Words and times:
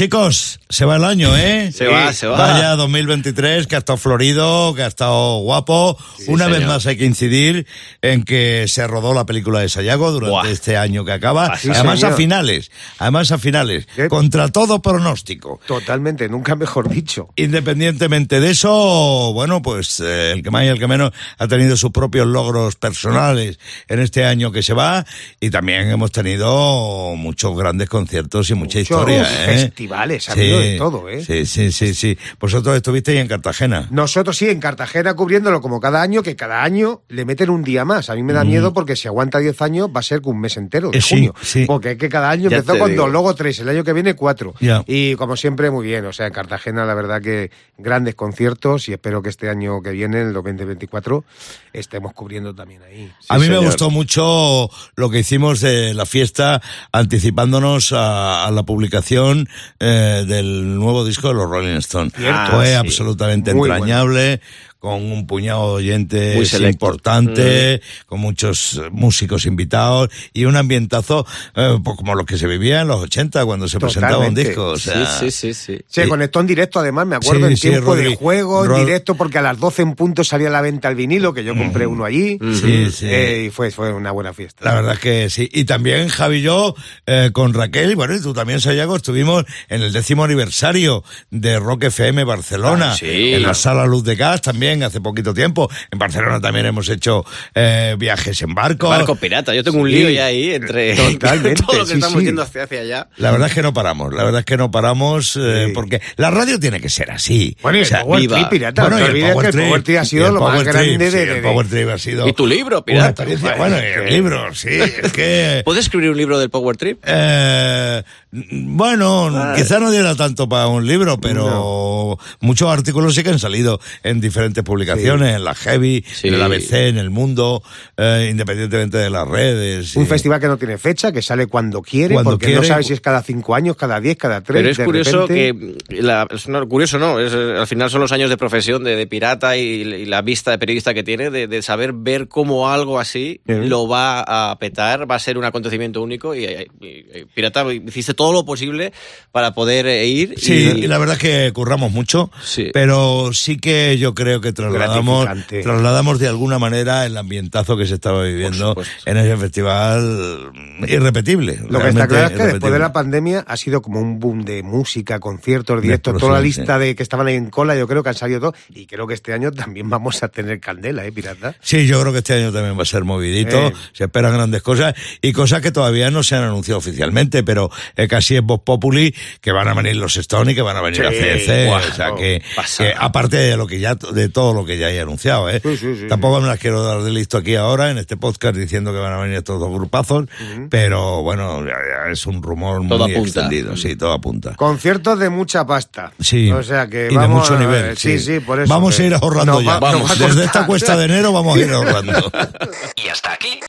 Chicos, 0.00 0.60
se 0.70 0.86
va 0.86 0.96
el 0.96 1.04
año, 1.04 1.36
¿eh? 1.36 1.72
Se 1.72 1.86
va, 1.86 2.10
se 2.14 2.26
va. 2.26 2.38
Vaya 2.38 2.74
2023, 2.74 3.66
que 3.66 3.74
ha 3.74 3.80
estado 3.80 3.98
florido, 3.98 4.72
que 4.74 4.82
ha 4.82 4.86
estado 4.86 5.40
guapo. 5.40 5.98
Una 6.26 6.46
vez 6.46 6.66
más 6.66 6.86
hay 6.86 6.96
que 6.96 7.04
incidir 7.04 7.66
en 8.00 8.22
que 8.22 8.64
se 8.66 8.86
rodó 8.86 9.12
la 9.12 9.26
película 9.26 9.60
de 9.60 9.68
Sayago 9.68 10.10
durante 10.10 10.30
Buah. 10.30 10.48
este 10.48 10.78
año 10.78 11.04
que 11.04 11.12
acaba. 11.12 11.48
Así, 11.48 11.68
además 11.68 12.02
a 12.02 12.12
finales, 12.12 12.70
además 12.98 13.30
a 13.30 13.36
finales, 13.36 13.86
¿Qué? 13.94 14.08
contra 14.08 14.48
todo 14.48 14.80
pronóstico. 14.80 15.60
Totalmente, 15.66 16.30
nunca 16.30 16.56
mejor 16.56 16.88
dicho. 16.88 17.28
Independientemente 17.36 18.40
de 18.40 18.52
eso, 18.52 19.32
bueno, 19.34 19.60
pues 19.60 20.00
eh, 20.00 20.32
el 20.32 20.42
que 20.42 20.50
más 20.50 20.64
y 20.64 20.68
el 20.68 20.78
que 20.78 20.86
menos 20.86 21.12
ha 21.36 21.46
tenido 21.46 21.76
sus 21.76 21.90
propios 21.90 22.26
logros 22.26 22.76
personales 22.76 23.58
en 23.86 23.98
este 23.98 24.24
año 24.24 24.50
que 24.50 24.62
se 24.62 24.72
va 24.72 25.04
y 25.40 25.50
también 25.50 25.90
hemos 25.90 26.10
tenido 26.10 27.14
muchos 27.16 27.54
grandes 27.54 27.90
conciertos 27.90 28.48
y 28.48 28.54
mucha 28.54 28.80
historia. 28.80 29.28
¿eh? 29.46 29.70
Festivales, 29.90 30.28
ha 30.28 30.32
habido 30.32 30.58
de 30.60 30.78
todo, 30.78 31.08
¿eh? 31.08 31.24
Sí, 31.24 31.46
sí, 31.46 31.72
sí, 31.72 31.94
sí. 31.94 32.16
Vosotros 32.38 32.76
estuvisteis 32.76 33.20
en 33.20 33.28
Cartagena. 33.28 33.88
Nosotros 33.90 34.36
sí, 34.36 34.48
en 34.48 34.60
Cartagena 34.60 35.14
cubriéndolo 35.14 35.60
como 35.60 35.80
cada 35.80 36.00
año, 36.02 36.22
que 36.22 36.36
cada 36.36 36.62
año 36.62 37.02
le 37.08 37.24
meten 37.24 37.50
un 37.50 37.62
día 37.62 37.84
más. 37.84 38.10
A 38.10 38.14
mí 38.14 38.22
me 38.22 38.32
da 38.32 38.44
miedo 38.44 38.72
porque 38.72 38.96
si 38.96 39.08
aguanta 39.08 39.38
10 39.38 39.60
años 39.62 39.88
va 39.94 40.00
a 40.00 40.02
ser 40.02 40.20
que 40.22 40.28
un 40.28 40.40
mes 40.40 40.56
entero 40.56 40.90
de 40.90 40.98
Eh, 40.98 41.02
junio. 41.02 41.34
sí. 41.42 41.64
Porque 41.66 41.92
es 41.92 41.98
que 41.98 42.08
cada 42.08 42.30
año 42.30 42.48
Ya 42.50 42.58
empezó 42.58 42.78
con 42.78 42.90
digo. 42.90 43.02
dos, 43.04 43.12
luego 43.12 43.34
tres, 43.34 43.58
el 43.60 43.68
año 43.68 43.84
que 43.84 43.92
viene 43.92 44.14
cuatro. 44.14 44.54
Y 44.86 45.14
como 45.16 45.36
siempre, 45.36 45.70
muy 45.70 45.86
bien. 45.86 46.04
O 46.06 46.12
sea, 46.12 46.26
en 46.26 46.32
Cartagena 46.32 46.84
la 46.84 46.94
verdad 46.94 47.20
que 47.20 47.50
grandes 47.78 48.14
conciertos 48.14 48.88
y 48.88 48.92
espero 48.92 49.22
que 49.22 49.28
este 49.28 49.48
año 49.48 49.82
que 49.82 49.90
viene, 49.90 50.20
el 50.22 50.32
2024, 50.32 51.24
estemos 51.72 52.12
cubriendo 52.12 52.54
también 52.54 52.82
ahí. 52.82 53.10
a 53.28 53.38
mí 53.38 53.48
me 53.48 53.58
gustó 53.58 53.90
mucho 53.90 54.68
lo 54.96 55.10
que 55.10 55.18
hicimos 55.20 55.60
de 55.60 55.94
la 55.94 56.06
fiesta, 56.06 56.60
anticipándonos 56.92 57.92
a, 57.92 58.46
a 58.46 58.50
la 58.50 58.62
publicación 58.62 59.48
eh, 59.80 60.24
del 60.26 60.76
nuevo 60.78 61.04
disco 61.04 61.28
de 61.28 61.34
los 61.34 61.48
Rolling 61.50 61.76
Stones. 61.78 62.12
Cierto. 62.14 62.52
Fue 62.52 62.74
Ah, 62.76 62.80
sí. 62.82 62.86
absolutamente 62.86 63.54
Muy 63.54 63.70
entrañable. 63.70 64.40
Con 64.80 64.94
un 64.94 65.26
puñado 65.26 65.76
de 65.76 65.82
Muy 65.84 65.90
oyentes 65.90 66.48
selecto. 66.48 66.66
Mm. 66.66 66.72
importante, 66.72 67.82
con 68.06 68.18
muchos 68.20 68.80
músicos 68.90 69.46
invitados 69.46 70.08
y 70.32 70.46
un 70.46 70.56
ambientazo 70.56 71.26
eh, 71.54 71.78
pues 71.84 71.96
como 71.96 72.14
lo 72.14 72.24
que 72.24 72.36
se 72.38 72.46
vivía 72.46 72.80
en 72.80 72.88
los 72.88 73.00
80 73.00 73.44
cuando 73.44 73.68
se 73.68 73.78
presentaba 73.78 74.18
un 74.18 74.34
Totalmente. 74.34 74.48
disco. 74.48 74.66
O 74.70 74.78
sea, 74.78 75.06
sí, 75.20 75.30
sí, 75.30 75.52
sí, 75.52 75.74
sí. 75.76 75.80
Se 75.86 76.08
conectó 76.08 76.40
en 76.40 76.46
directo, 76.46 76.80
además, 76.80 77.06
me 77.06 77.16
acuerdo, 77.16 77.46
Sí, 77.46 77.52
en 77.52 77.56
sí, 77.58 77.68
tiempo 77.68 77.94
Rodri. 77.94 78.10
de 78.10 78.16
juego, 78.16 78.64
en 78.64 78.84
directo, 78.86 79.14
porque 79.16 79.38
a 79.38 79.42
las 79.42 79.58
12 79.58 79.82
en 79.82 79.94
punto 79.94 80.24
salía 80.24 80.48
a 80.48 80.50
la 80.50 80.62
venta 80.62 80.88
el 80.88 80.94
vinilo, 80.94 81.34
que 81.34 81.44
yo 81.44 81.54
compré 81.54 81.86
uno 81.86 82.04
allí. 82.06 82.38
Sí, 82.40 82.90
sí. 82.90 83.06
Eh, 83.06 83.44
y 83.46 83.50
fue, 83.50 83.70
fue 83.70 83.92
una 83.92 84.12
buena 84.12 84.32
fiesta. 84.32 84.64
La 84.64 84.74
verdad 84.74 84.94
es 84.94 84.98
que 85.00 85.28
sí. 85.30 85.48
Y 85.52 85.64
también 85.64 86.08
Javi 86.08 86.38
y 86.38 86.42
yo, 86.42 86.74
eh, 87.06 87.30
con 87.34 87.52
Raquel, 87.52 87.90
y 87.90 87.94
bueno, 87.94 88.14
y 88.14 88.20
tú 88.22 88.32
también, 88.32 88.60
Sayago, 88.60 88.96
estuvimos 88.96 89.44
en 89.68 89.82
el 89.82 89.92
décimo 89.92 90.24
aniversario 90.24 91.04
de 91.30 91.58
Rock 91.58 91.84
FM 91.84 92.24
Barcelona. 92.24 92.92
Ah, 92.92 92.96
sí. 92.96 93.34
En 93.34 93.42
la 93.42 93.52
sala 93.54 93.84
Luz 93.84 94.04
de 94.04 94.14
Gas 94.16 94.40
también, 94.42 94.69
hace 94.82 95.00
poquito 95.00 95.34
tiempo. 95.34 95.70
En 95.90 95.98
Barcelona 95.98 96.40
también 96.40 96.66
hemos 96.66 96.88
hecho 96.88 97.24
eh, 97.54 97.96
viajes 97.98 98.40
en 98.42 98.54
barco. 98.54 98.88
Barco 98.88 99.16
pirata. 99.16 99.54
Yo 99.54 99.62
tengo 99.64 99.78
un 99.78 99.90
lío 99.90 100.08
ya 100.10 100.26
ahí 100.26 100.50
entre 100.54 100.94
Totalmente, 101.12 101.62
todo 101.62 101.78
lo 101.78 101.84
que 101.84 101.90
sí, 101.90 101.94
estamos 101.94 102.18
sí. 102.20 102.24
yendo 102.26 102.42
hacia, 102.42 102.64
hacia 102.64 102.80
allá. 102.80 103.08
La 103.16 103.30
verdad 103.30 103.48
es 103.48 103.54
que 103.54 103.62
no 103.62 103.72
paramos, 103.72 104.14
la 104.14 104.24
verdad 104.24 104.40
es 104.40 104.44
que 104.46 104.56
no 104.56 104.70
paramos, 104.70 105.36
eh, 105.36 105.66
Sí. 105.66 105.72
porque 105.74 106.00
la 106.16 106.30
radio 106.30 106.58
tiene 106.58 106.80
que 106.80 106.88
ser 106.88 107.10
así. 107.10 107.56
Bueno, 107.62 107.78
y 107.78 107.80
O 107.80 107.82
el 107.82 107.88
sea, 107.88 108.02
Power. 108.02 108.26
Trip, 108.28 108.48
pirata, 108.48 108.82
Bueno, 108.82 108.98
no 108.98 109.04
y 109.16 109.20
el 109.22 109.32
Power 109.32 109.40
que 109.42 109.46
el 109.48 109.52
Trip, 109.52 109.66
Power 109.66 109.82
Trip 109.82 109.98
ha 109.98 110.04
sido 110.04 110.26
el 110.28 110.34
lo 110.34 110.40
más 110.40 110.60
Trip, 110.62 110.72
grande 110.72 111.10
sí, 111.10 111.16
de... 111.16 111.36
el 111.36 111.42
Power 111.42 111.66
Trip 111.68 111.88
ha 111.88 111.98
sido 111.98 112.28
Y 112.28 112.32
tu 112.32 112.46
libro, 112.46 112.84
pirata. 112.84 113.24
Bueno, 113.56 113.76
y 113.78 113.80
el 114.06 114.10
libro, 114.14 114.54
sí, 114.54 114.68
es 114.70 115.12
que... 115.12 115.62
¿Puedes 115.64 115.84
escribir 115.84 116.10
un 116.10 116.16
libro 116.16 116.38
del 116.38 116.50
Power 116.50 116.76
Trip? 116.76 116.98
Eh, 117.04 118.02
bueno, 118.32 119.32
quizá 119.56 119.78
no 119.80 119.90
diera 119.90 120.14
tanto 120.14 120.48
para 120.48 120.68
un 120.68 120.86
libro, 120.86 121.18
pero 121.20 122.18
muchos 122.40 122.68
artículos 122.70 123.14
sí 123.14 123.22
que 123.22 123.30
han 123.30 123.38
salido 123.38 123.80
en 124.02 124.20
diferentes 124.20 124.59
publicaciones, 124.62 125.36
en 125.36 125.44
la 125.44 125.54
Heavy, 125.54 126.04
Sí. 126.12 126.28
en 126.28 126.34
el 126.34 126.42
ABC, 126.42 126.88
en 126.88 126.98
el 126.98 127.10
Mundo, 127.10 127.62
eh, 127.96 128.28
independientemente 128.30 128.98
de 128.98 129.10
las 129.10 129.26
redes. 129.26 129.96
Un 129.96 130.04
y- 130.04 130.06
festival 130.06 130.40
que 130.40 130.46
no 130.48 130.56
tiene 130.56 130.78
fecha, 130.78 131.12
que 131.12 131.22
sale 131.22 131.46
cuando 131.46 131.82
quiere, 131.82 132.14
Cuando 132.14 132.32
porque 132.32 132.46
quiere. 132.46 132.60
no 132.60 132.66
sabes 132.66 132.86
si 132.86 132.92
es 132.92 133.00
cada 133.00 133.22
cinco 133.22 133.54
años, 133.54 133.76
cada 133.76 134.00
diez, 134.00 134.16
cada 134.16 134.40
tres. 134.40 134.56
Pero 134.58 134.68
es 134.70 134.76
de 134.76 134.84
curioso 134.84 135.26
repente. 135.26 135.76
que, 135.88 136.02
la- 136.02 136.26
es 136.30 136.48
no, 136.48 136.66
curioso 136.68 136.98
no, 136.98 137.18
es, 137.20 137.32
eh, 137.32 137.54
al 137.58 137.66
final 137.66 137.90
son 137.90 138.00
los 138.00 138.12
años 138.12 138.30
de 138.30 138.36
profesión 138.36 138.84
de, 138.84 138.96
de 138.96 139.06
pirata 139.06 139.56
y, 139.56 139.62
y 139.82 140.04
la 140.06 140.22
vista 140.22 140.50
de 140.50 140.58
periodista 140.58 140.94
que 140.94 141.02
tiene, 141.02 141.30
de, 141.30 141.46
de 141.46 141.62
saber 141.62 141.92
ver 141.94 142.28
cómo 142.28 142.70
algo 142.70 142.98
así 142.98 143.40
Sí. 143.46 143.54
lo 143.66 143.88
va 143.88 144.20
a 144.50 144.58
petar, 144.58 145.10
va 145.10 145.14
a 145.16 145.18
ser 145.18 145.36
un 145.38 145.44
acontecimiento 145.44 146.02
único 146.02 146.34
y, 146.34 146.44
y- 146.44 146.66
y- 146.80 147.24
Pirata 147.34 147.64
hiciste 147.72 148.14
todo 148.14 148.32
lo 148.32 148.44
posible 148.44 148.92
para 149.32 149.52
poder 149.54 149.86
eh, 149.86 150.06
ir. 150.06 150.34
Sí, 150.38 150.70
y, 150.76 150.84
y 150.84 150.86
la 150.88 150.98
verdad 150.98 151.16
es 151.16 151.20
que 151.22 151.52
curramos 151.52 151.92
mucho, 151.92 152.30
Sí. 152.42 152.70
pero 152.72 153.32
sí 153.32 153.58
que 153.58 153.96
yo 153.98 154.14
creo 154.14 154.40
que 154.40 154.49
trasladamos, 154.52 155.24
Gratificante. 155.24 155.62
trasladamos 155.62 156.18
de 156.18 156.28
alguna 156.28 156.58
manera 156.58 157.06
el 157.06 157.16
ambientazo 157.16 157.76
que 157.76 157.86
se 157.86 157.94
estaba 157.94 158.22
viviendo 158.24 158.74
en 159.06 159.16
ese 159.16 159.36
festival 159.36 160.52
irrepetible. 160.86 161.60
Lo 161.68 161.80
que 161.80 161.88
está 161.88 162.06
claro 162.08 162.26
es 162.26 162.32
que 162.40 162.46
después 162.46 162.72
de 162.72 162.78
la 162.78 162.92
pandemia 162.92 163.44
ha 163.46 163.56
sido 163.56 163.82
como 163.82 164.00
un 164.00 164.18
boom 164.18 164.44
de 164.44 164.62
música, 164.62 165.18
conciertos, 165.20 165.80
directos, 165.82 166.18
toda 166.18 166.32
la 166.34 166.40
lista 166.40 166.78
de 166.78 166.94
que 166.94 167.02
estaban 167.02 167.26
ahí 167.26 167.34
en 167.36 167.50
cola, 167.50 167.76
yo 167.76 167.86
creo 167.86 168.02
que 168.02 168.08
han 168.10 168.14
salido 168.14 168.40
todo. 168.40 168.54
Y 168.70 168.86
creo 168.86 169.06
que 169.06 169.14
este 169.14 169.32
año 169.32 169.50
también 169.52 169.88
vamos 169.88 170.22
a 170.22 170.28
tener 170.28 170.60
candela, 170.60 171.04
¿eh, 171.04 171.12
pirata? 171.12 171.54
Sí, 171.60 171.86
yo 171.86 172.00
creo 172.00 172.12
que 172.12 172.18
este 172.18 172.34
año 172.34 172.52
también 172.52 172.78
va 172.78 172.82
a 172.82 172.86
ser 172.86 173.04
movidito, 173.04 173.58
Eh. 173.68 173.72
se 173.92 174.04
esperan 174.04 174.32
grandes 174.34 174.62
cosas 174.62 174.94
y 175.20 175.32
cosas 175.32 175.60
que 175.60 175.70
todavía 175.70 176.10
no 176.10 176.22
se 176.22 176.36
han 176.36 176.44
anunciado 176.44 176.78
oficialmente, 176.78 177.42
pero 177.42 177.70
eh, 177.96 178.08
casi 178.08 178.36
es 178.36 178.42
Voz 178.42 178.60
Populi 178.64 179.14
que 179.40 179.52
van 179.52 179.68
a 179.68 179.74
venir 179.74 179.96
los 179.96 180.16
Stone 180.16 180.52
y 180.52 180.54
que 180.54 180.62
van 180.62 180.76
a 180.76 180.80
venir 180.80 181.00
Sí, 181.00 181.06
a 181.06 181.10
CC, 181.10 181.68
o 181.70 181.94
sea 181.94 182.14
que, 182.16 182.42
que 182.78 182.94
aparte 182.98 183.36
de 183.36 183.56
lo 183.56 183.66
que 183.66 183.78
ya 183.80 183.94
de 183.94 184.28
todo 184.28 184.39
lo 184.54 184.64
que 184.64 184.78
ya 184.78 184.90
he 184.90 185.00
anunciado, 185.00 185.48
¿eh? 185.48 185.60
Sí, 185.62 185.76
sí, 185.76 185.96
sí, 185.96 186.06
Tampoco 186.08 186.40
me 186.40 186.48
las 186.48 186.58
quiero 186.58 186.82
dar 186.82 187.02
de 187.02 187.10
listo 187.10 187.38
aquí 187.38 187.54
ahora 187.56 187.90
en 187.90 187.98
este 187.98 188.16
podcast 188.16 188.56
diciendo 188.56 188.92
que 188.92 188.98
van 188.98 189.12
a 189.12 189.18
venir 189.18 189.36
estos 189.36 189.60
dos 189.60 189.70
grupazos, 189.72 190.26
pero 190.70 191.22
bueno, 191.22 191.60
ya- 191.64 191.72
ya 192.06 192.10
es 192.12 192.26
un 192.26 192.42
rumor 192.42 192.86
Todo 192.88 193.04
muy 193.04 193.12
apunta. 193.14 193.40
extendido, 193.40 193.76
sí, 193.76 193.96
todo 193.96 194.12
apunta. 194.12 194.54
Conciertos 194.56 195.18
de 195.18 195.30
mucha 195.30 195.66
pasta. 195.66 196.12
Sí. 196.20 196.50
O 196.50 196.62
sea 196.62 196.88
que 196.88 197.08
y 197.10 197.14
vamos. 197.14 197.48
de 197.48 197.54
mucho 197.54 197.58
nivel. 197.64 197.84
eh, 197.90 197.94
sí, 197.96 198.18
sí, 198.18 198.40
por 198.40 198.60
eso. 198.60 198.72
Vamos 198.72 198.98
a 198.98 199.04
ir 199.04 199.14
ahorrando 199.14 199.52
nos 199.54 199.64
ya. 199.64 199.78
va- 199.78 199.92
nos 199.92 200.08
va 200.10 200.12
a 200.12 200.28
Desde 200.28 200.44
esta 200.44 200.66
cuesta 200.66 200.96
de 200.96 201.04
enero 201.04 201.32
vamos 201.32 201.56
a 201.56 201.60
ir 201.60 201.70
ahorrando. 201.72 202.32
Y 203.04 203.08
hasta 203.08 203.32
aquí 203.32 203.60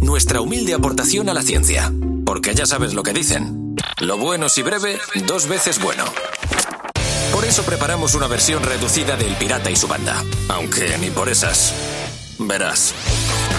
nuestra 0.00 0.40
humilde 0.40 0.74
aportación 0.74 1.28
a 1.28 1.34
la 1.34 1.42
ciencia. 1.42 1.92
Porque 2.24 2.54
ya 2.54 2.66
sabes 2.66 2.92
lo 2.94 3.02
que 3.02 3.12
dicen. 3.12 3.76
Lo 4.00 4.16
bueno 4.18 4.48
si 4.48 4.62
breve, 4.62 4.98
dos 5.26 5.48
veces 5.48 5.80
bueno. 5.80 6.04
Por 7.46 7.52
eso 7.52 7.62
preparamos 7.62 8.16
una 8.16 8.26
versión 8.26 8.64
reducida 8.64 9.16
del 9.16 9.36
Pirata 9.36 9.70
y 9.70 9.76
su 9.76 9.86
banda. 9.86 10.24
Aunque 10.48 10.98
ni 10.98 11.10
por 11.10 11.28
esas. 11.28 11.72
Verás. 12.38 12.94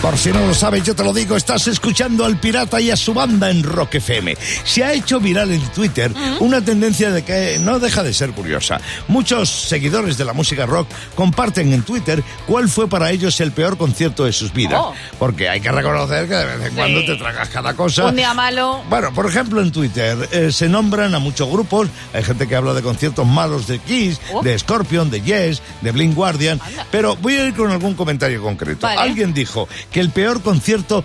Por 0.01 0.15
si 0.15 0.31
no 0.31 0.45
lo 0.45 0.53
sabes, 0.53 0.83
yo 0.83 0.95
te 0.95 1.03
lo 1.03 1.11
digo, 1.11 1.35
estás 1.35 1.65
escuchando 1.67 2.23
al 2.23 2.39
pirata 2.39 2.79
y 2.79 2.91
a 2.91 2.95
su 2.95 3.15
banda 3.15 3.49
en 3.49 3.63
Rock 3.63 3.95
FM. 3.95 4.37
Se 4.63 4.83
ha 4.83 4.93
hecho 4.93 5.19
viral 5.19 5.51
en 5.51 5.61
Twitter 5.71 6.11
una 6.39 6.63
tendencia 6.63 7.09
de 7.09 7.23
que 7.23 7.57
no 7.59 7.79
deja 7.79 8.03
de 8.03 8.13
ser 8.13 8.31
curiosa. 8.31 8.79
Muchos 9.07 9.49
seguidores 9.49 10.15
de 10.19 10.25
la 10.25 10.33
música 10.33 10.67
rock 10.67 10.87
comparten 11.15 11.73
en 11.73 11.81
Twitter 11.81 12.23
cuál 12.45 12.69
fue 12.69 12.87
para 12.87 13.09
ellos 13.09 13.39
el 13.41 13.51
peor 13.51 13.75
concierto 13.77 14.25
de 14.25 14.33
sus 14.33 14.53
vidas. 14.53 14.79
Oh. 14.79 14.93
Porque 15.17 15.49
hay 15.49 15.61
que 15.61 15.71
reconocer 15.71 16.27
que 16.27 16.35
de 16.35 16.45
vez 16.45 16.67
en 16.67 16.75
cuando 16.75 17.03
te 17.03 17.15
tragas 17.15 17.49
cada 17.49 17.73
cosa. 17.73 18.05
Un 18.05 18.15
día 18.15 18.35
malo. 18.35 18.83
Bueno, 18.89 19.11
por 19.15 19.25
ejemplo, 19.25 19.61
en 19.63 19.71
Twitter 19.71 20.29
eh, 20.31 20.51
se 20.51 20.69
nombran 20.69 21.15
a 21.15 21.19
muchos 21.19 21.49
grupos. 21.49 21.87
Hay 22.13 22.23
gente 22.23 22.47
que 22.47 22.55
habla 22.55 22.75
de 22.75 22.83
conciertos 22.83 23.25
malos 23.25 23.65
de 23.65 23.79
Kiss, 23.79 24.19
Oh. 24.31 24.43
de 24.43 24.57
Scorpion, 24.59 25.09
de 25.09 25.21
Yes, 25.21 25.63
de 25.81 25.91
Blink 25.91 26.13
Guardian. 26.13 26.59
Anda. 26.63 26.85
Pero 26.91 27.15
voy 27.15 27.35
a 27.35 27.45
ir 27.45 27.55
con 27.55 27.71
algún 27.71 27.95
comentario 27.95 28.41
concreto. 28.43 28.66
Vale. 28.75 29.01
Alguien 29.01 29.33
dijo 29.33 29.67
que 29.91 29.99
el 29.99 30.11
peor 30.11 30.41
concierto 30.41 31.03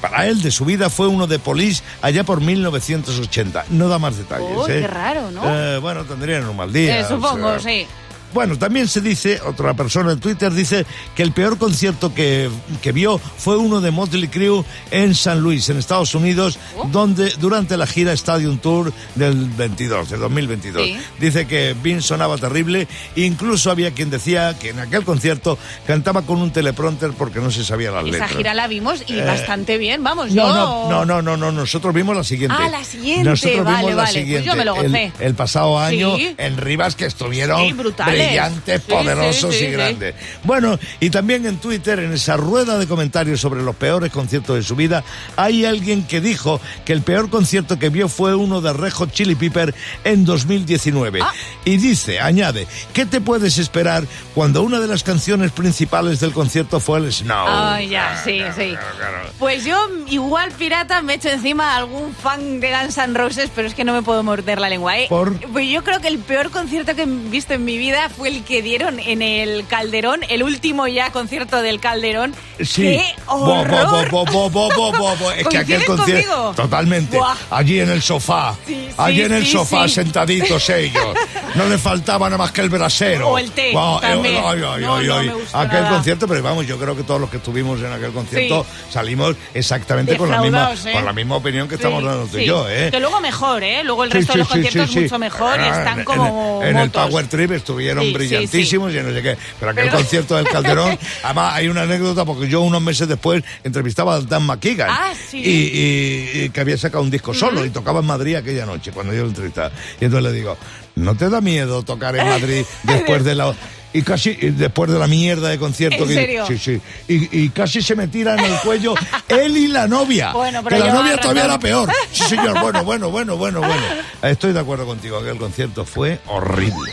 para 0.00 0.26
él 0.26 0.42
de 0.42 0.50
su 0.50 0.66
vida 0.66 0.90
fue 0.90 1.06
uno 1.06 1.26
de 1.26 1.38
Police 1.38 1.82
allá 2.02 2.24
por 2.24 2.42
1980. 2.42 3.66
No 3.70 3.88
da 3.88 3.98
más 3.98 4.18
detalles. 4.18 4.50
Oh, 4.54 4.68
¿eh? 4.68 4.80
qué 4.82 4.86
raro, 4.86 5.30
¿no? 5.30 5.42
Eh, 5.44 5.78
bueno, 5.78 6.04
tendrían 6.04 6.46
un 6.46 6.56
mal 6.56 6.72
día. 6.72 7.00
Eh, 7.00 7.04
supongo, 7.08 7.46
o 7.46 7.58
sea, 7.58 7.60
sí. 7.60 7.86
Bueno, 8.34 8.58
también 8.58 8.88
se 8.88 9.00
dice, 9.00 9.40
otra 9.46 9.72
persona 9.74 10.12
en 10.12 10.20
Twitter 10.20 10.52
dice 10.52 10.84
que 11.14 11.22
el 11.22 11.32
peor 11.32 11.56
concierto 11.56 12.12
que, 12.12 12.50
que 12.82 12.92
vio 12.92 13.18
fue 13.18 13.56
uno 13.56 13.80
de 13.80 13.90
Motley 13.90 14.28
Crue 14.28 14.64
en 14.90 15.14
San 15.14 15.40
Luis, 15.40 15.68
en 15.70 15.78
Estados 15.78 16.14
Unidos, 16.14 16.58
Oh. 16.76 16.88
donde 16.90 17.30
durante 17.38 17.76
la 17.76 17.86
gira 17.86 18.12
Stadium 18.12 18.58
Tour 18.58 18.92
del 19.14 19.48
22, 19.50 20.10
del 20.10 20.20
2022. 20.20 20.82
Sí. 20.84 20.96
Dice 21.20 21.46
que 21.46 21.74
Vince 21.80 22.08
sonaba 22.08 22.36
terrible, 22.36 22.88
incluso 23.16 23.70
había 23.70 23.92
quien 23.92 24.10
decía 24.10 24.58
que 24.58 24.70
en 24.70 24.80
aquel 24.80 25.04
concierto 25.04 25.56
cantaba 25.86 26.22
con 26.22 26.42
un 26.42 26.50
teleprompter 26.50 27.12
porque 27.12 27.38
no 27.40 27.50
se 27.52 27.64
sabía 27.64 27.90
las 27.92 28.02
Esa 28.02 28.10
letras. 28.12 28.32
gira 28.32 28.54
la 28.54 28.66
vimos 28.66 29.04
y 29.06 29.14
Eh, 29.18 29.24
bastante 29.24 29.78
bien, 29.78 30.02
vamos, 30.02 30.32
No, 30.32 30.48
yo... 30.48 30.54
no, 30.54 30.90
no, 30.90 31.04
no, 31.04 31.22
no, 31.22 31.36
no, 31.36 31.52
nosotros 31.52 31.94
vimos 31.94 32.16
la 32.16 32.24
siguiente. 32.24 32.56
Ah, 32.58 32.68
la 32.68 32.82
siguiente, 32.82 33.24
Nosotros 33.30 33.64
vale, 33.64 33.78
vimos 33.78 33.94
la 33.96 34.02
pues 34.02 34.10
siguiente. 34.12 34.46
yo 34.46 34.56
me 34.56 34.64
lo 34.64 34.74
gocé. 34.74 35.12
El, 35.20 35.34
pasado 35.34 35.78
año 35.78 36.16
Sí. 36.16 36.34
en 36.38 36.56
Rivas 36.56 36.94
que 36.96 37.06
estuvieron 37.06 37.60
Sí, 37.60 37.72
brutales. 37.72 38.23
Brillantes, 38.26 38.82
Sí, 38.84 38.90
poderosos 38.92 39.52
sí, 39.54 39.60
sí, 39.60 39.64
y 39.66 39.70
grandes. 39.70 40.14
Bueno, 40.44 40.78
y 41.00 41.10
también 41.10 41.46
en 41.46 41.58
Twitter, 41.58 41.98
en 41.98 42.12
esa 42.12 42.36
rueda 42.36 42.78
de 42.78 42.86
comentarios 42.86 43.40
sobre 43.40 43.62
los 43.62 43.76
peores 43.76 44.10
conciertos 44.12 44.56
de 44.56 44.62
su 44.62 44.76
vida, 44.76 45.04
hay 45.36 45.64
alguien 45.64 46.06
que 46.06 46.20
dijo 46.20 46.60
que 46.84 46.92
el 46.92 47.02
peor 47.02 47.30
concierto 47.30 47.78
que 47.78 47.88
vio 47.88 48.08
fue 48.08 48.34
uno 48.34 48.60
de 48.60 48.72
Red 48.72 48.92
Hot 48.92 49.12
Chili 49.12 49.34
Pepper 49.34 49.74
en 50.04 50.24
2019. 50.24 51.20
Ah. 51.22 51.32
Y 51.64 51.76
dice, 51.78 52.20
añade, 52.20 52.66
¿qué 52.92 53.06
te 53.06 53.20
puedes 53.20 53.58
esperar 53.58 54.04
cuando 54.34 54.62
una 54.62 54.80
de 54.80 54.86
las 54.88 55.02
canciones 55.02 55.50
principales 55.52 56.20
del 56.20 56.32
concierto 56.32 56.80
fue 56.80 56.98
el 56.98 57.12
Snow? 57.12 57.46
Ah, 57.48 57.80
ya, 57.80 58.04
Claro, 58.04 58.20
sí, 58.24 58.38
claro, 58.38 58.54
sí. 58.54 58.70
claro, 58.70 58.96
claro. 58.96 59.30
Pues 59.38 59.64
yo, 59.64 59.76
igual 60.08 60.50
pirata, 60.52 61.02
me 61.02 61.14
echo 61.14 61.28
encima 61.28 61.72
a 61.74 61.76
algún 61.78 62.14
fan 62.14 62.60
de 62.60 62.70
Guns 62.70 62.98
N' 62.98 63.14
Roses, 63.18 63.50
pero 63.54 63.66
es 63.68 63.74
que 63.74 63.84
no 63.84 63.92
me 63.92 64.02
puedo 64.02 64.22
morder 64.22 64.60
la 64.60 64.68
lengua, 64.68 64.98
¿eh? 64.98 65.06
¿Por? 65.08 65.34
Pues 65.52 65.68
yo 65.70 65.82
creo 65.84 66.00
que 66.00 66.08
el 66.08 66.18
peor 66.18 66.50
concierto 66.50 66.94
que 66.94 67.02
he 67.02 67.06
visto 67.06 67.54
en 67.54 67.64
mi 67.64 67.78
vida 67.78 68.08
fue 68.16 68.28
el 68.28 68.44
que 68.44 68.62
dieron 68.62 68.98
en 69.00 69.22
el 69.22 69.66
Calderón, 69.66 70.20
el 70.28 70.42
último 70.42 70.86
ya 70.86 71.10
concierto 71.10 71.60
del 71.62 71.80
Calderón. 71.80 72.34
Sí. 72.60 72.82
¡Qué 72.82 73.14
horror! 73.26 74.10
bo, 74.10 74.24
bo. 74.24 75.30
Es 75.32 75.46
que 75.48 75.58
aquel 75.58 75.84
¿Coincides 75.84 76.26
concierto. 76.26 76.52
Totalmente. 76.56 77.16
Buah. 77.18 77.34
Allí 77.50 77.80
en 77.80 77.90
el 77.90 78.02
sofá. 78.02 78.54
Sí, 78.66 78.74
sí, 78.74 78.94
allí 78.96 79.22
en 79.22 79.32
el 79.32 79.44
sí, 79.44 79.52
sofá, 79.52 79.88
sentaditos 79.88 80.68
ellos. 80.70 81.14
No 81.54 81.66
le 81.68 81.78
faltaba 81.78 82.26
nada 82.28 82.38
más 82.38 82.52
que 82.52 82.60
el 82.60 82.68
brasero. 82.68 83.30
O 83.30 83.38
el 83.38 83.50
té, 83.50 83.70
eh, 83.70 83.74
No, 83.74 84.00
no 84.00 84.00
ay. 84.00 85.26
me 85.26 85.34
gustó 85.34 85.58
Aquel 85.58 85.82
nada. 85.82 85.94
concierto, 85.96 86.28
pero 86.28 86.42
vamos, 86.42 86.66
yo 86.66 86.78
creo 86.78 86.96
que 86.96 87.02
todos 87.02 87.20
los 87.20 87.30
que 87.30 87.36
estuvimos 87.38 87.80
en 87.80 87.92
aquel 87.92 88.12
concierto 88.12 88.66
salimos 88.90 89.36
exactamente 89.52 90.16
con 90.16 90.30
la, 90.30 90.40
misma, 90.40 90.58
Defraudados, 90.70 90.86
¿eh? 90.86 90.92
con 90.92 91.04
la 91.04 91.12
misma 91.12 91.36
opinión 91.36 91.68
que 91.68 91.74
estamos 91.76 92.02
dando 92.02 92.26
tú 92.26 92.38
y 92.38 92.46
yo, 92.46 92.68
¿eh? 92.68 92.90
Que 92.90 93.00
luego 93.00 93.20
mejor, 93.20 93.62
¿eh? 93.62 93.82
Luego 93.84 94.04
el 94.04 94.10
resto 94.10 94.32
de 94.32 94.38
los 94.40 94.48
conciertos 94.48 94.90
sí. 94.90 95.00
mucho 95.00 95.18
mejor 95.18 95.58
y 95.58 95.62
Ah, 95.64 95.78
están 95.78 96.04
como 96.04 96.60
En, 96.62 96.70
en 96.70 96.76
el. 96.78 96.90
Power 96.90 97.26
Trip 97.26 97.50
estuvieron 97.52 97.93
Sí, 98.02 98.08
sí, 98.08 98.14
brillantísimos 98.14 98.92
y 98.94 98.96
no 98.98 99.12
sé 99.12 99.22
qué. 99.22 99.36
Pero 99.58 99.70
aquel 99.72 99.84
Pero- 99.84 99.96
concierto 99.98 100.36
del 100.36 100.48
Calderón, 100.48 100.98
además 101.22 101.54
hay 101.54 101.68
una 101.68 101.82
anécdota 101.82 102.24
porque 102.24 102.48
yo 102.48 102.60
unos 102.62 102.82
meses 102.82 103.06
después 103.08 103.42
entrevistaba 103.62 104.16
a 104.16 104.20
Dan 104.20 104.44
McKeegan. 104.44 104.88
Ah, 104.90 105.12
sí. 105.30 105.38
Y, 105.38 105.50
y- 105.50 106.42
y 106.44 106.50
que 106.50 106.60
había 106.60 106.76
sacado 106.78 107.02
un 107.02 107.10
disco 107.10 107.32
solo 107.34 107.64
y 107.64 107.70
tocaba 107.70 108.00
en 108.00 108.06
Madrid 108.06 108.36
aquella 108.36 108.66
noche 108.66 108.90
cuando 108.92 109.12
yo 109.12 109.22
lo 109.22 109.28
entrevistaba. 109.28 109.70
Y 110.00 110.04
entonces 110.06 110.30
le 110.32 110.36
digo, 110.38 110.56
¿no 110.96 111.14
te 111.16 111.28
da 111.28 111.40
miedo 111.40 111.82
tocar 111.82 112.16
en 112.16 112.26
Madrid 112.28 112.64
después 112.84 113.24
de 113.24 113.34
la... 113.34 113.54
Y 113.96 114.02
casi 114.02 114.30
y 114.30 114.48
después 114.50 114.90
de 114.90 114.98
la 114.98 115.06
mierda 115.06 115.50
de 115.50 115.56
concierto 115.56 116.02
¿En 116.02 116.08
que 116.08 116.14
serio? 116.14 116.46
sí 116.48 116.58
sí 116.58 116.80
y, 117.06 117.44
y 117.44 117.48
casi 117.50 117.80
se 117.80 117.94
me 117.94 118.08
tira 118.08 118.34
en 118.34 118.40
el 118.44 118.58
cuello 118.58 118.92
él 119.28 119.56
y 119.56 119.68
la 119.68 119.86
novia 119.86 120.32
Bueno, 120.32 120.64
pero 120.64 120.78
que 120.78 120.82
la 120.88 120.92
novia 120.94 121.16
todavía 121.16 121.44
era 121.44 121.60
peor 121.60 121.88
sí 122.10 122.24
señor 122.24 122.60
bueno 122.60 122.82
bueno 122.82 123.08
bueno 123.10 123.36
bueno 123.36 123.60
bueno 123.60 123.82
estoy 124.22 124.52
de 124.52 124.58
acuerdo 124.58 124.84
contigo 124.84 125.22
que 125.22 125.30
el 125.30 125.38
concierto 125.38 125.84
fue 125.84 126.18
horrible 126.26 126.90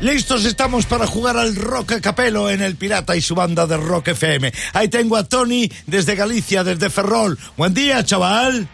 Listos 0.00 0.46
estamos 0.46 0.86
para 0.86 1.06
jugar 1.06 1.36
al 1.36 1.54
Rock 1.54 2.00
Capelo 2.00 2.48
en 2.48 2.62
el 2.62 2.76
Pirata 2.76 3.16
y 3.16 3.20
su 3.20 3.34
banda 3.34 3.66
de 3.66 3.76
Rock 3.76 4.08
FM. 4.08 4.50
Ahí 4.72 4.88
tengo 4.88 5.14
a 5.14 5.24
Tony 5.24 5.70
desde 5.86 6.14
Galicia, 6.14 6.64
desde 6.64 6.88
Ferrol. 6.88 7.38
Buen 7.58 7.74
día, 7.74 8.02
chaval. 8.02 8.66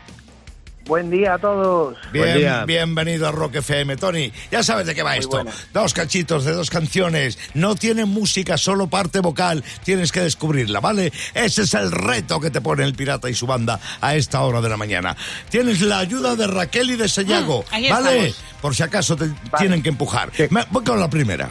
Buen 0.86 1.10
día 1.10 1.34
a 1.34 1.38
todos. 1.38 1.96
Bien, 2.12 2.36
día. 2.38 2.64
bienvenido 2.64 3.26
a 3.26 3.32
Rock 3.32 3.56
FM, 3.56 3.96
Tony. 3.96 4.32
Ya 4.52 4.62
sabes 4.62 4.86
de 4.86 4.94
qué 4.94 5.02
va 5.02 5.16
esto. 5.16 5.42
buena. 5.42 5.50
Dos 5.72 5.92
cachitos 5.92 6.44
de 6.44 6.52
dos 6.52 6.70
canciones. 6.70 7.38
No 7.54 7.74
tienen 7.74 8.08
música, 8.08 8.56
solo 8.56 8.86
parte 8.86 9.18
vocal. 9.18 9.64
Tienes 9.84 10.12
que 10.12 10.20
descubrirla, 10.20 10.78
¿vale? 10.78 11.12
Ese 11.34 11.62
es 11.62 11.74
el 11.74 11.90
reto 11.90 12.38
que 12.38 12.50
te 12.50 12.60
pone 12.60 12.84
el 12.84 12.94
pirata 12.94 13.28
y 13.28 13.34
su 13.34 13.46
banda 13.48 13.80
a 14.00 14.14
esta 14.14 14.42
hora 14.42 14.60
de 14.60 14.68
la 14.68 14.76
mañana. 14.76 15.16
Tienes 15.50 15.80
la 15.80 15.98
ayuda 15.98 16.36
de 16.36 16.46
Raquel 16.46 16.90
y 16.90 16.96
de 16.96 17.06
Mm, 17.06 17.74
ahí 17.74 17.90
¿vale? 17.90 18.26
estamos. 18.28 18.44
Por 18.62 18.74
si 18.76 18.82
acaso 18.84 19.16
te 19.16 19.28
tienen 19.58 19.82
que 19.82 19.88
empujar. 19.88 20.30
Me- 20.50 20.66
voy 20.70 20.84
con 20.84 21.00
la 21.00 21.10
primera. 21.10 21.48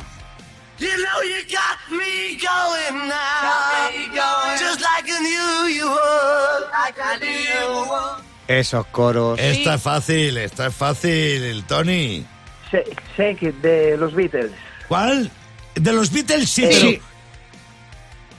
You 0.77 0.87
know 0.87 1.23
you 1.23 1.41
got 1.49 1.89
me 1.89 2.37
going 2.37 3.07
now. 3.07 4.57
Just 4.59 4.81
like 4.81 5.09
I 5.09 5.19
knew 5.19 5.67
you 5.77 5.87
would. 5.87 6.69
Like 6.71 6.99
I 6.99 7.17
knew 7.19 7.29
you 7.29 7.89
would. 7.89 8.14
Esos 8.47 8.85
coros. 8.87 9.39
Esta 9.39 9.75
es 9.75 9.81
fácil, 9.81 10.37
esta 10.37 10.67
es 10.67 10.75
fácil, 10.75 11.63
Tony. 11.67 12.25
Shake, 12.71 13.01
Shake 13.17 13.43
It 13.43 13.55
de 13.61 13.97
los 13.97 14.13
Beatles. 14.13 14.51
¿Cuál? 14.87 15.31
De 15.75 15.91
los 15.91 16.11
Beatles 16.11 16.49
sí, 16.49 16.63
Eh, 16.63 16.69
pero... 16.71 16.81
sí. 16.89 17.01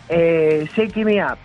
Eh, 0.09 0.69
Shake 0.77 0.97
Me 1.05 1.25
Up. 1.25 1.39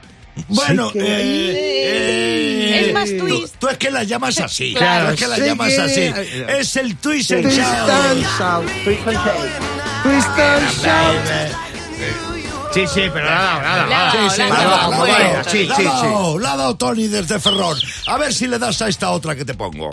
Bueno, 0.47 0.87
Sí 0.91 0.99
que- 0.99 1.05
eh, 1.05 2.79
eh, 2.79 2.85
Es 2.87 2.93
más 2.93 3.09
tú- 3.09 3.17
twist. 3.27 3.55
Tú, 3.59 3.67
es 3.67 3.77
que 3.77 3.91
la 3.91 4.03
llamas 4.03 4.39
así. 4.39 4.73
Claro, 4.73 5.07
Tú 5.07 5.13
es 5.13 5.19
que 5.19 5.27
la 5.27 5.35
sí 5.35 5.41
llamas 5.41 5.73
que- 5.73 5.81
así. 5.81 6.13
Es 6.59 6.75
el 6.77 6.95
twist 6.97 7.31
and 7.31 7.43
Twist 7.43 7.57
shout. 7.57 7.89
and 7.89 8.23
shout. 8.37 8.65
Twist 8.85 9.07
and 9.07 9.17
Shake. 9.17 10.03
Twist 10.03 10.39
and 10.39 10.71
shout. 10.81 12.30
Sí, 12.73 12.87
sí, 12.87 13.01
pero 13.13 13.25
nada, 13.29 13.61
nada. 13.61 13.85
La- 13.87 14.11
Sí, 14.11 14.17
sí, 14.35 14.41
ha 14.41 14.47
la- 14.49 14.55
dado, 14.55 14.67
la 14.69 14.83
ha 14.83 14.97
bueno, 14.99 15.13
dado. 15.33 15.49
sí, 15.49 15.69
sí, 15.75 15.83
dado, 15.83 16.39
la 16.39 16.53
ha 16.53 16.57
dado 16.57 16.75
Tony 16.77 17.07
desde 17.07 17.39
Ferrol. 17.39 17.77
A 18.07 18.17
ver 18.17 18.33
si 18.33 18.47
le 18.47 18.57
das 18.59 18.81
a 18.81 18.87
esta 18.87 19.11
otra 19.11 19.35
que 19.35 19.43
te 19.45 19.53
pongo. 19.53 19.89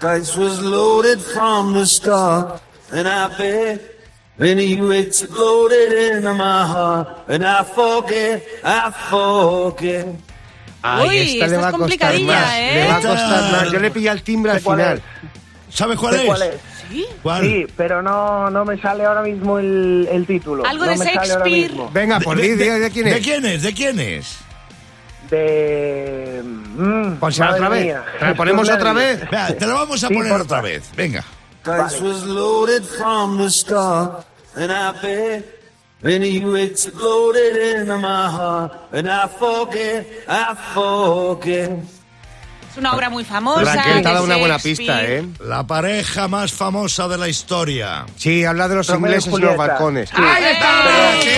Dice 0.00 0.38
was 0.38 0.58
loaded 0.60 1.18
from 1.20 1.74
the 1.74 1.84
start, 1.86 2.60
and 2.92 3.06
I 3.08 3.28
bet. 3.36 3.98
Then 4.38 4.58
you 4.60 4.92
exploded 4.92 6.14
into 6.14 6.32
my 6.32 6.64
heart, 6.64 7.28
and 7.28 7.44
I 7.44 7.64
forget, 7.64 8.40
I 8.64 8.92
forget. 9.10 10.06
Ay, 10.80 11.08
Uy, 11.08 11.18
esta 11.40 11.46
le 11.48 11.56
va 11.56 11.68
es 11.70 11.74
a 11.74 11.76
costar 11.78 12.20
más. 12.20 12.52
¿eh? 12.54 12.70
Le 12.74 12.86
va 12.86 12.94
a 12.94 12.98
Esta- 12.98 13.08
costar 13.08 13.52
más. 13.52 13.72
Yo 13.72 13.80
le 13.80 13.90
pillé 13.90 14.10
al 14.10 14.22
timbre 14.22 14.52
al 14.52 14.58
¿De 14.58 14.62
cuál 14.62 14.78
final. 14.78 15.02
¿Sabes 15.74 15.98
cuál 15.98 16.14
¿De 16.14 16.20
es? 16.20 16.26
cuál 16.26 16.42
es? 16.42 16.54
¿Cuál? 17.22 17.42
Sí, 17.42 17.66
pero 17.76 18.02
no, 18.02 18.50
no 18.50 18.64
me 18.64 18.80
sale 18.80 19.04
ahora 19.04 19.22
mismo 19.22 19.58
el, 19.58 20.08
el 20.10 20.26
título. 20.26 20.64
Algo 20.66 20.84
no 20.84 20.90
de 20.92 20.96
me 20.98 21.04
sale 21.04 21.16
ahora 21.18 21.26
Shakespeare. 21.44 21.70
mismo. 21.70 21.90
Venga, 21.92 22.20
por 22.20 22.36
di, 22.40 22.48
di 22.50 22.56
de 22.56 22.90
quién 22.90 23.04
¿De 23.06 23.16
es. 23.18 23.24
quién 23.26 23.44
es? 23.46 23.62
¿De 23.62 23.72
quién 23.74 24.00
es? 24.00 24.38
De... 25.30 26.42
Mm, 26.44 27.16
Pónsela 27.16 27.46
madre 27.50 27.58
otra 27.60 27.68
vez. 27.68 27.84
mía. 27.84 28.04
¿La 28.20 28.34
ponemos 28.34 28.68
otra 28.68 28.92
vez? 28.92 29.30
Vea, 29.30 29.56
te 29.58 29.66
lo 29.66 29.74
vamos 29.74 30.02
a 30.04 30.08
Sí, 30.08 30.14
poner 30.14 30.32
otra 30.32 30.60
vez. 30.62 30.90
Venga. 30.96 31.24
Dice 31.64 32.00
was 32.02 32.24
loaded 32.24 32.82
from 32.82 33.36
the 33.36 33.50
start, 33.50 34.24
and 34.56 34.72
I 34.72 34.92
bet. 35.02 35.44
Then 36.00 36.22
you 36.22 36.54
exploded 36.54 37.56
into 37.80 37.98
my 37.98 38.30
heart, 38.30 38.72
and 38.92 39.08
I 39.10 39.26
forget, 39.28 40.06
I 40.28 40.54
forget. 40.72 41.70
Es 42.70 42.76
una 42.76 42.92
obra 42.94 43.08
muy 43.10 43.24
famosa. 43.24 43.74
Raquel 43.74 44.02
te 44.02 44.08
ha 44.08 44.12
dado 44.12 44.24
una 44.24 44.36
buena 44.36 44.58
pista, 44.58 45.02
¿eh? 45.04 45.24
La 45.44 45.66
pareja 45.66 46.28
más 46.28 46.52
famosa 46.52 47.08
de 47.08 47.18
la 47.18 47.28
historia. 47.28 48.06
Sí, 48.16 48.44
habla 48.44 48.68
de 48.68 48.76
los 48.76 48.86
Romeo 48.88 49.10
y 49.10 49.14
ingleses 49.14 49.34
en 49.34 49.40
los 49.46 49.56
balcones. 49.56 50.10
¡Ahí 50.14 50.44
está! 50.44 51.24
Y. 51.24 51.28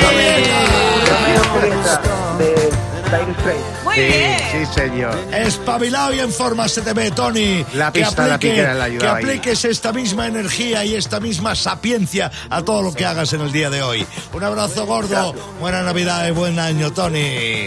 Muy 3.84 3.94
Sí, 3.96 4.00
bien. 4.02 4.38
sí, 4.52 4.64
señor. 4.80 5.18
Espabilado 5.32 6.14
y 6.14 6.20
en 6.20 6.30
forma 6.32 6.68
se 6.68 6.80
te 6.82 6.92
ve, 6.92 7.10
Tony. 7.10 7.64
La 7.74 7.90
Que 7.92 8.02
pista, 8.04 8.28
la 8.28 8.34
aplique- 8.36 8.62
le 8.62 8.68
ha 8.68 8.74
Que 8.76 8.82
ayudado 8.82 9.16
ahí. 9.16 9.24
apliques 9.24 9.64
esta 9.64 9.92
misma 9.92 10.28
energía 10.28 10.84
y 10.84 10.94
esta 10.94 11.18
misma 11.18 11.56
sapiencia 11.56 12.30
a 12.48 12.62
todo 12.62 12.82
lo 12.82 12.92
que 12.94 13.04
hagas 13.06 13.32
en 13.32 13.40
el 13.40 13.50
día 13.50 13.68
de 13.68 13.82
hoy. 13.82 14.06
Un 14.32 14.44
abrazo 14.44 14.86
gordo. 14.86 15.34
Buena 15.58 15.82
Navidad 15.82 16.28
y 16.28 16.30
buen 16.30 16.60
año, 16.60 16.92
Tony. 16.92 17.66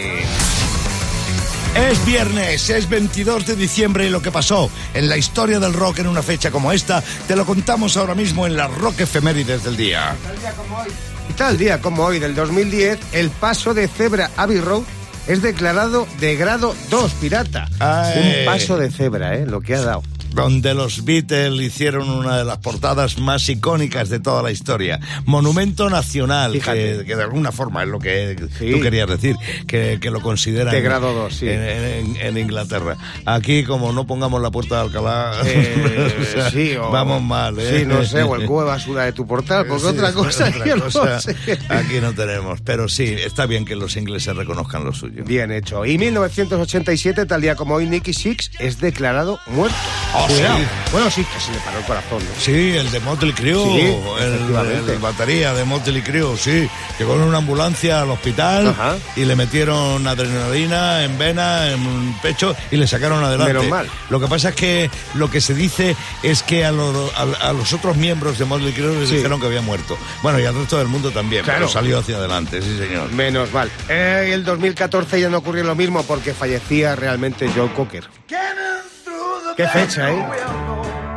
Es 1.74 2.06
viernes, 2.06 2.70
es 2.70 2.88
22 2.88 3.46
de 3.46 3.56
diciembre 3.56 4.06
y 4.06 4.10
lo 4.10 4.22
que 4.22 4.30
pasó 4.30 4.70
en 4.94 5.08
la 5.08 5.16
historia 5.16 5.58
del 5.58 5.72
rock 5.72 5.98
en 5.98 6.06
una 6.06 6.22
fecha 6.22 6.52
como 6.52 6.70
esta 6.70 7.02
te 7.26 7.34
lo 7.34 7.44
contamos 7.44 7.96
ahora 7.96 8.14
mismo 8.14 8.46
en 8.46 8.56
las 8.56 8.72
Rock 8.78 9.00
Efemérides 9.00 9.64
del 9.64 9.76
día. 9.76 10.14
Y 11.28 11.32
tal 11.32 11.58
día 11.58 11.80
como 11.80 12.04
hoy 12.04 12.20
del 12.20 12.36
2010, 12.36 12.98
el 13.12 13.30
paso 13.30 13.74
de 13.74 13.88
cebra 13.88 14.30
Abbey 14.36 14.60
Road 14.60 14.82
es 15.26 15.42
declarado 15.42 16.06
de 16.20 16.36
grado 16.36 16.76
2 16.90 17.12
pirata. 17.14 17.68
Ay. 17.80 18.38
Un 18.40 18.44
paso 18.44 18.76
de 18.76 18.90
cebra, 18.90 19.34
¿eh? 19.34 19.44
Lo 19.44 19.60
que 19.60 19.74
ha 19.74 19.80
dado. 19.80 20.02
Donde 20.34 20.74
los 20.74 21.04
Beatles 21.04 21.60
hicieron 21.60 22.10
una 22.10 22.36
de 22.38 22.44
las 22.44 22.58
portadas 22.58 23.18
más 23.18 23.48
icónicas 23.48 24.08
de 24.08 24.20
toda 24.20 24.42
la 24.42 24.50
historia. 24.50 25.00
Monumento 25.24 25.88
nacional, 25.90 26.52
que, 26.52 27.04
que 27.06 27.16
de 27.16 27.22
alguna 27.22 27.52
forma 27.52 27.82
es 27.82 27.88
lo 27.88 27.98
que 27.98 28.36
Sí. 28.58 28.70
tú 28.72 28.80
querías 28.80 29.08
decir, 29.08 29.36
que, 29.66 29.98
que 30.00 30.10
lo 30.10 30.20
consideran 30.20 30.74
De 30.74 30.80
grado 30.80 31.12
dos, 31.14 31.34
sí. 31.36 31.48
en, 31.48 31.62
en- 31.62 32.16
en 32.16 32.38
Inglaterra. 32.38 32.96
Aquí, 33.26 33.64
como 33.64 33.92
no 33.92 34.06
pongamos 34.06 34.40
la 34.42 34.50
puerta 34.50 34.76
de 34.76 34.80
Alcalá, 34.82 35.32
Eh, 35.44 36.16
o 36.20 36.24
sea, 36.24 36.50
sí, 36.50 36.74
o- 36.76 36.90
vamos 36.90 37.22
mal. 37.22 37.58
¿eh? 37.58 37.80
Sí, 37.80 37.86
no 37.86 38.04
sé, 38.04 38.22
o 38.22 38.34
el 38.36 38.46
cubo 38.46 38.60
de 38.62 38.66
basura 38.68 39.04
de 39.04 39.12
tu 39.12 39.26
portal, 39.26 39.66
porque 39.66 39.82
Sí, 39.82 39.88
otra 39.88 40.12
cosa 40.12 40.48
otra 40.48 40.66
yo 40.66 40.76
no 40.76 40.84
cosa 40.84 41.20
sé. 41.20 41.36
aquí 41.68 42.00
no 42.00 42.12
tenemos. 42.12 42.60
Pero 42.62 42.88
sí, 42.88 43.04
está 43.04 43.46
bien 43.46 43.64
que 43.64 43.76
los 43.76 43.96
ingleses 43.96 44.34
reconozcan 44.36 44.84
lo 44.84 44.92
suyo. 44.92 45.24
Bien 45.24 45.52
hecho. 45.52 45.84
Y 45.86 45.96
1987, 45.98 47.26
tal 47.26 47.40
día 47.40 47.54
como 47.56 47.74
hoy, 47.74 47.86
Nicky 47.86 48.12
Six 48.12 48.50
es 48.58 48.80
declarado 48.80 49.38
muerto. 49.46 49.76
Oh, 50.14 50.23
Cuidado. 50.26 50.58
sí. 50.58 50.64
Bueno, 50.92 51.10
sí, 51.10 51.24
que 51.24 51.40
se 51.40 51.52
le 51.52 51.58
paró 51.58 51.78
el 51.78 51.84
corazón, 51.84 52.18
¿no? 52.24 52.40
Sí, 52.40 52.76
el 52.76 52.90
de 52.90 53.00
Motley 53.00 53.32
Crue, 53.32 53.52
Sí, 53.54 53.96
el, 54.22 54.88
el 54.90 54.98
batería 54.98 55.52
de 55.54 55.64
Motley 55.64 56.02
Crue, 56.02 56.36
sí. 56.38 56.68
Llegó 56.98 57.14
en 57.16 57.22
una 57.22 57.38
ambulancia 57.38 58.00
al 58.02 58.10
hospital 58.10 58.68
Ajá. 58.68 58.96
y 59.16 59.24
le 59.24 59.34
metieron 59.36 60.06
adrenalina 60.06 61.02
en 61.04 61.18
vena, 61.18 61.70
en 61.70 62.14
pecho 62.22 62.54
y 62.70 62.76
le 62.76 62.86
sacaron 62.86 63.22
adelante. 63.24 63.52
Menos 63.54 63.68
mal. 63.68 63.88
Lo 64.10 64.20
que 64.20 64.26
pasa 64.28 64.50
es 64.50 64.54
que 64.54 64.90
lo 65.14 65.30
que 65.30 65.40
se 65.40 65.54
dice 65.54 65.96
es 66.22 66.42
que 66.42 66.64
a, 66.64 66.72
lo- 66.72 67.10
a- 67.16 67.48
a 67.48 67.52
los 67.52 67.72
otros 67.72 67.96
miembros 67.96 68.38
de 68.38 68.44
Motley 68.44 68.72
Crue 68.72 69.00
les 69.00 69.08
Sí. 69.08 69.16
dijeron 69.16 69.40
que 69.40 69.46
había 69.46 69.62
muerto. 69.62 69.98
Bueno, 70.22 70.38
y 70.40 70.46
al 70.46 70.54
resto 70.54 70.78
del 70.78 70.88
mundo 70.88 71.10
también, 71.10 71.42
Claro. 71.44 71.60
pero 71.60 71.70
salió 71.70 71.98
hacia 71.98 72.16
adelante, 72.16 72.62
sí 72.62 72.78
señor. 72.78 73.10
Menos 73.12 73.52
mal. 73.52 73.70
Eh, 73.88 74.30
el 74.32 74.44
2014 74.44 75.20
ya 75.20 75.28
no 75.28 75.38
ocurrió 75.38 75.64
lo 75.64 75.74
mismo 75.74 76.02
porque 76.04 76.32
fallecía 76.34 76.94
realmente 76.96 77.50
Joe 77.54 77.70
Cocker. 77.74 78.04
Qué 79.56 79.68
fecha, 79.68 80.10
¿eh? 80.10 80.26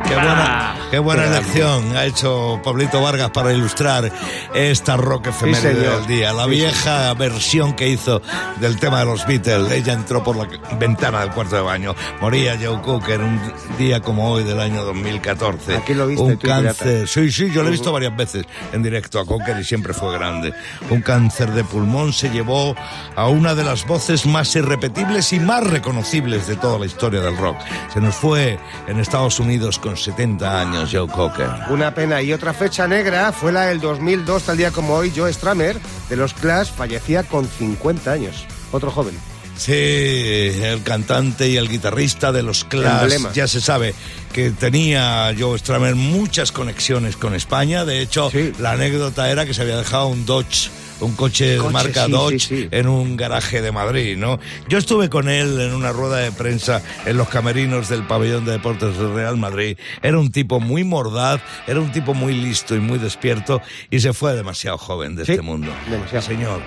Qué 0.08 0.14
buena, 0.14 0.74
qué 0.90 0.98
buena 0.98 1.22
Qué 1.24 1.28
elección 1.28 1.96
ha 1.96 2.04
hecho 2.06 2.60
Pablito 2.64 3.00
Vargas 3.02 3.30
para 3.30 3.52
ilustrar 3.52 4.10
esta 4.54 4.96
rock 4.96 5.26
efeméride 5.28 5.74
señor. 5.74 5.96
del 5.98 6.06
día. 6.06 6.32
La 6.32 6.44
Sí, 6.44 6.50
vieja 6.50 7.12
versión 7.14 7.74
que 7.74 7.88
hizo 7.88 8.22
del 8.60 8.78
tema 8.78 9.00
de 9.00 9.04
los 9.04 9.26
Beatles. 9.26 9.70
Ella 9.70 9.92
entró 9.92 10.24
por 10.24 10.36
la 10.36 10.48
ventana 10.78 11.20
del 11.20 11.30
cuarto 11.30 11.56
de 11.56 11.62
baño. 11.62 11.94
Moría 12.20 12.56
Joe 12.60 12.80
Cocker 12.80 13.20
un 13.20 13.38
día 13.76 14.00
como 14.00 14.30
hoy 14.30 14.44
del 14.44 14.60
año 14.60 14.82
2014. 14.84 15.76
Aquí 15.76 15.92
lo 15.92 16.06
viste 16.06 16.22
Un 16.24 16.38
tú, 16.38 16.46
cáncer. 16.48 17.06
Sí, 17.06 17.30
sí, 17.30 17.50
yo 17.52 17.62
lo 17.62 17.68
he 17.68 17.72
visto 17.72 17.92
varias 17.92 18.16
veces 18.16 18.46
en 18.72 18.82
directo 18.82 19.20
a 19.20 19.26
Cocker 19.26 19.58
y 19.60 19.64
siempre 19.64 19.92
fue 19.92 20.12
grande. 20.14 20.54
Un 20.88 21.02
cáncer 21.02 21.50
de 21.52 21.64
pulmón 21.64 22.14
se 22.14 22.30
llevó 22.30 22.74
a 23.14 23.26
una 23.28 23.54
de 23.54 23.64
las 23.64 23.86
voces 23.86 24.24
más 24.24 24.56
irrepetibles 24.56 25.32
y 25.34 25.40
más 25.40 25.64
reconocibles 25.64 26.46
de 26.46 26.56
toda 26.56 26.78
la 26.78 26.86
historia 26.86 27.20
del 27.20 27.36
rock. 27.36 27.58
Se 27.92 28.00
nos 28.00 28.14
fue 28.14 28.58
en 28.86 28.98
Estados 29.00 29.38
Unidos 29.38 29.78
con 29.78 29.97
70 30.02 30.60
años 30.60 30.90
Joe 30.92 31.06
Cocker. 31.08 31.48
Una 31.70 31.94
pena. 31.94 32.20
Y 32.22 32.32
otra 32.32 32.52
fecha 32.54 32.86
negra 32.88 33.32
fue 33.32 33.52
la 33.52 33.66
del 33.66 33.80
2002, 33.80 34.42
tal 34.42 34.56
día 34.56 34.70
como 34.70 34.94
hoy, 34.94 35.12
Joe 35.14 35.32
Stramer, 35.32 35.78
de 36.08 36.16
los 36.16 36.34
Clash, 36.34 36.70
fallecía 36.72 37.22
con 37.24 37.46
50 37.46 38.10
años. 38.12 38.44
Otro 38.72 38.90
joven. 38.90 39.14
Sí, 39.56 39.72
el 39.74 40.82
cantante 40.84 41.48
y 41.48 41.56
el 41.56 41.68
guitarrista 41.68 42.30
de 42.32 42.42
los 42.42 42.64
Clash. 42.64 43.02
Emblema. 43.02 43.32
Ya 43.32 43.48
se 43.48 43.60
sabe 43.60 43.92
que 44.32 44.50
tenía 44.50 45.34
Joe 45.38 45.58
Stramer 45.58 45.94
muchas 45.96 46.52
conexiones 46.52 47.16
con 47.16 47.34
España. 47.34 47.84
De 47.84 48.00
hecho, 48.00 48.30
Sí. 48.30 48.52
la 48.60 48.72
anécdota 48.72 49.30
era 49.30 49.46
que 49.46 49.54
se 49.54 49.62
había 49.62 49.76
dejado 49.76 50.06
un 50.06 50.24
Dodge. 50.26 50.70
Un 51.00 51.14
coche 51.14 51.46
de 51.52 51.58
Coche, 51.58 51.72
marca 51.72 52.06
sí, 52.06 52.10
Dodge 52.10 52.38
sí, 52.40 52.46
sí. 52.62 52.68
en 52.72 52.88
un 52.88 53.16
garaje 53.16 53.62
de 53.62 53.70
Madrid, 53.72 54.16
¿no? 54.16 54.40
Yo 54.68 54.78
estuve 54.78 55.08
con 55.08 55.28
él 55.28 55.60
en 55.60 55.72
una 55.74 55.92
rueda 55.92 56.16
de 56.16 56.32
prensa 56.32 56.82
en 57.06 57.16
los 57.16 57.28
camerinos 57.28 57.88
del 57.88 58.04
pabellón 58.06 58.44
de 58.44 58.52
deportes 58.52 58.98
del 58.98 59.14
Real 59.14 59.36
Madrid. 59.36 59.78
Era 60.02 60.18
un 60.18 60.32
tipo 60.32 60.58
muy 60.58 60.82
mordaz, 60.84 61.40
era 61.68 61.80
un 61.80 61.92
tipo 61.92 62.14
muy 62.14 62.34
listo 62.34 62.74
y 62.74 62.80
muy 62.80 62.98
despierto 62.98 63.62
y 63.90 64.00
se 64.00 64.12
fue 64.12 64.34
demasiado 64.34 64.76
joven 64.78 65.14
de 65.14 65.24
Sí, 65.24 65.32
este 65.32 65.42
mundo. 65.42 65.72
demasiado. 65.88 66.26
Señor. 66.26 66.60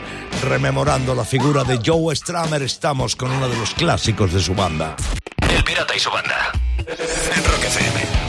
Rememorando 0.47 1.13
la 1.13 1.25
figura 1.25 1.63
de 1.63 1.79
Joe 1.85 2.15
Stramer, 2.15 2.61
estamos 2.63 3.15
con 3.15 3.31
uno 3.31 3.49
de 3.49 3.57
los 3.57 3.73
clásicos 3.73 4.31
de 4.33 4.39
su 4.39 4.55
banda. 4.55 4.95
El 5.55 5.63
Pirata 5.63 5.95
y 5.95 5.99
su 5.99 6.09
banda. 6.09 6.51
En 6.77 7.43
Rock 7.43 7.63
FM. 7.65 8.20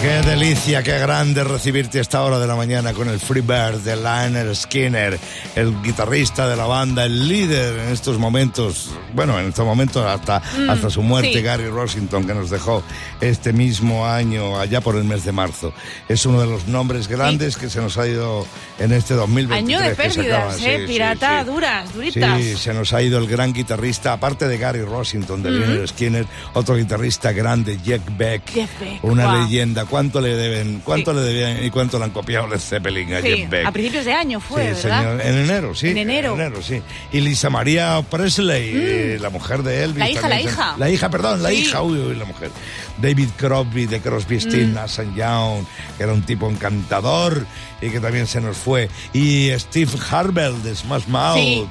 Qué 0.00 0.22
delicia, 0.22 0.82
qué 0.82 0.98
grande 0.98 1.44
recibirte 1.44 1.98
a 1.98 2.00
esta 2.00 2.22
hora 2.22 2.38
de 2.38 2.46
la 2.46 2.56
mañana 2.56 2.94
con 2.94 3.06
el 3.10 3.20
Free 3.20 3.42
Bird 3.42 3.80
de 3.80 3.96
Lionel 3.96 4.56
Skinner, 4.56 5.18
el 5.54 5.82
guitarrista 5.82 6.48
de 6.48 6.56
la 6.56 6.64
banda, 6.64 7.04
el 7.04 7.28
líder 7.28 7.78
en 7.80 7.88
estos 7.92 8.18
momentos, 8.18 8.88
bueno, 9.12 9.38
en 9.38 9.48
estos 9.48 9.66
momentos 9.66 10.02
hasta, 10.06 10.40
hasta 10.70 10.88
su 10.88 11.02
muerte, 11.02 11.34
sí. 11.34 11.42
Gary 11.42 11.68
Rossington, 11.68 12.26
que 12.26 12.32
nos 12.32 12.48
dejó 12.48 12.82
este 13.20 13.52
mismo 13.52 14.06
año, 14.06 14.58
allá 14.58 14.80
por 14.80 14.96
el 14.96 15.04
mes 15.04 15.22
de 15.24 15.32
marzo. 15.32 15.74
Es 16.08 16.24
uno 16.24 16.40
de 16.40 16.46
los 16.46 16.66
nombres 16.66 17.06
grandes 17.06 17.58
que 17.58 17.68
se 17.68 17.82
nos 17.82 17.98
ha 17.98 18.06
ido 18.08 18.46
en 18.78 18.92
este 18.94 19.12
2023. 19.12 19.62
Año 19.62 19.80
de 19.86 19.94
que 19.96 20.10
se 20.10 20.16
pérdidas, 20.16 20.38
acaba. 20.38 20.54
¿eh? 20.54 20.76
Sí, 20.78 20.80
sí, 20.86 20.92
Pirata, 20.94 21.40
sí. 21.40 21.46
duras, 21.50 21.92
duritas. 21.94 22.40
Sí, 22.40 22.56
se 22.56 22.72
nos 22.72 22.94
ha 22.94 23.02
ido 23.02 23.18
el 23.18 23.26
gran 23.26 23.52
guitarrista, 23.52 24.14
aparte 24.14 24.48
de 24.48 24.56
Gary 24.56 24.80
Rossington, 24.82 25.42
de 25.42 25.50
Lionel 25.50 25.86
Skinner, 25.88 26.24
otro 26.54 26.74
guitarrista 26.76 27.32
grande, 27.32 27.78
Jack 27.84 28.00
Beck. 28.16 28.50
Jeff 28.50 28.70
Beck, 28.80 29.04
Una 29.04 29.24
guau. 29.26 29.42
leyenda. 29.42 29.84
¿Cuánto 29.90 30.20
le 30.20 30.36
deben, 30.36 30.80
cuánto 30.84 31.12
Sí. 31.12 31.18
le 31.18 31.24
debían 31.24 31.64
y 31.64 31.70
cuánto 31.70 31.98
le 31.98 32.04
han 32.04 32.12
copiado 32.12 32.46
Led 32.46 32.60
Zeppelin 32.60 33.12
a 33.12 33.20
Sí, 33.20 33.28
Jeff 33.28 33.50
Beck? 33.50 33.66
a 33.66 33.72
principios 33.72 34.04
de 34.04 34.12
año 34.12 34.38
fue, 34.40 34.74
sí, 34.74 34.82
¿verdad? 34.84 35.18
señor. 35.18 35.20
En 35.26 35.34
enero, 35.44 35.74
sí. 35.74 35.88
En 35.88 35.98
enero. 35.98 36.62
sí. 36.62 36.80
Y 37.12 37.20
Lisa 37.20 37.50
María 37.50 38.00
Presley, 38.08 38.70
eh, 38.72 39.18
la 39.20 39.30
mujer 39.30 39.62
de 39.64 39.82
Elvis. 39.84 39.98
La 39.98 40.10
hija, 40.10 40.20
también 40.20 40.44
la 40.44 40.50
hija. 40.50 40.74
La 40.78 40.90
hija, 40.90 41.10
perdón, 41.10 41.42
la. 41.42 41.48
Mm. 41.50 41.52
hija, 41.54 41.82
uy, 41.82 41.98
uy, 41.98 42.14
la 42.14 42.24
mujer. 42.24 42.50
David 42.98 43.28
Crosby 43.36 43.86
de 43.86 44.00
Crosby, 44.00 44.40
Stills, 44.40 44.68
Nash 44.72 45.00
and 45.00 45.16
Young, 45.16 45.64
que 45.96 46.04
era 46.04 46.12
un 46.12 46.22
tipo 46.22 46.48
encantador 46.48 47.44
y 47.82 47.90
que 47.90 47.98
también 47.98 48.26
se 48.28 48.40
nos 48.40 48.56
fue. 48.56 48.88
Y 49.12 49.50
Steve 49.58 49.90
Harvell 50.10 50.62
de 50.62 50.74
Smash 50.76 51.06
Mouth. 51.08 51.68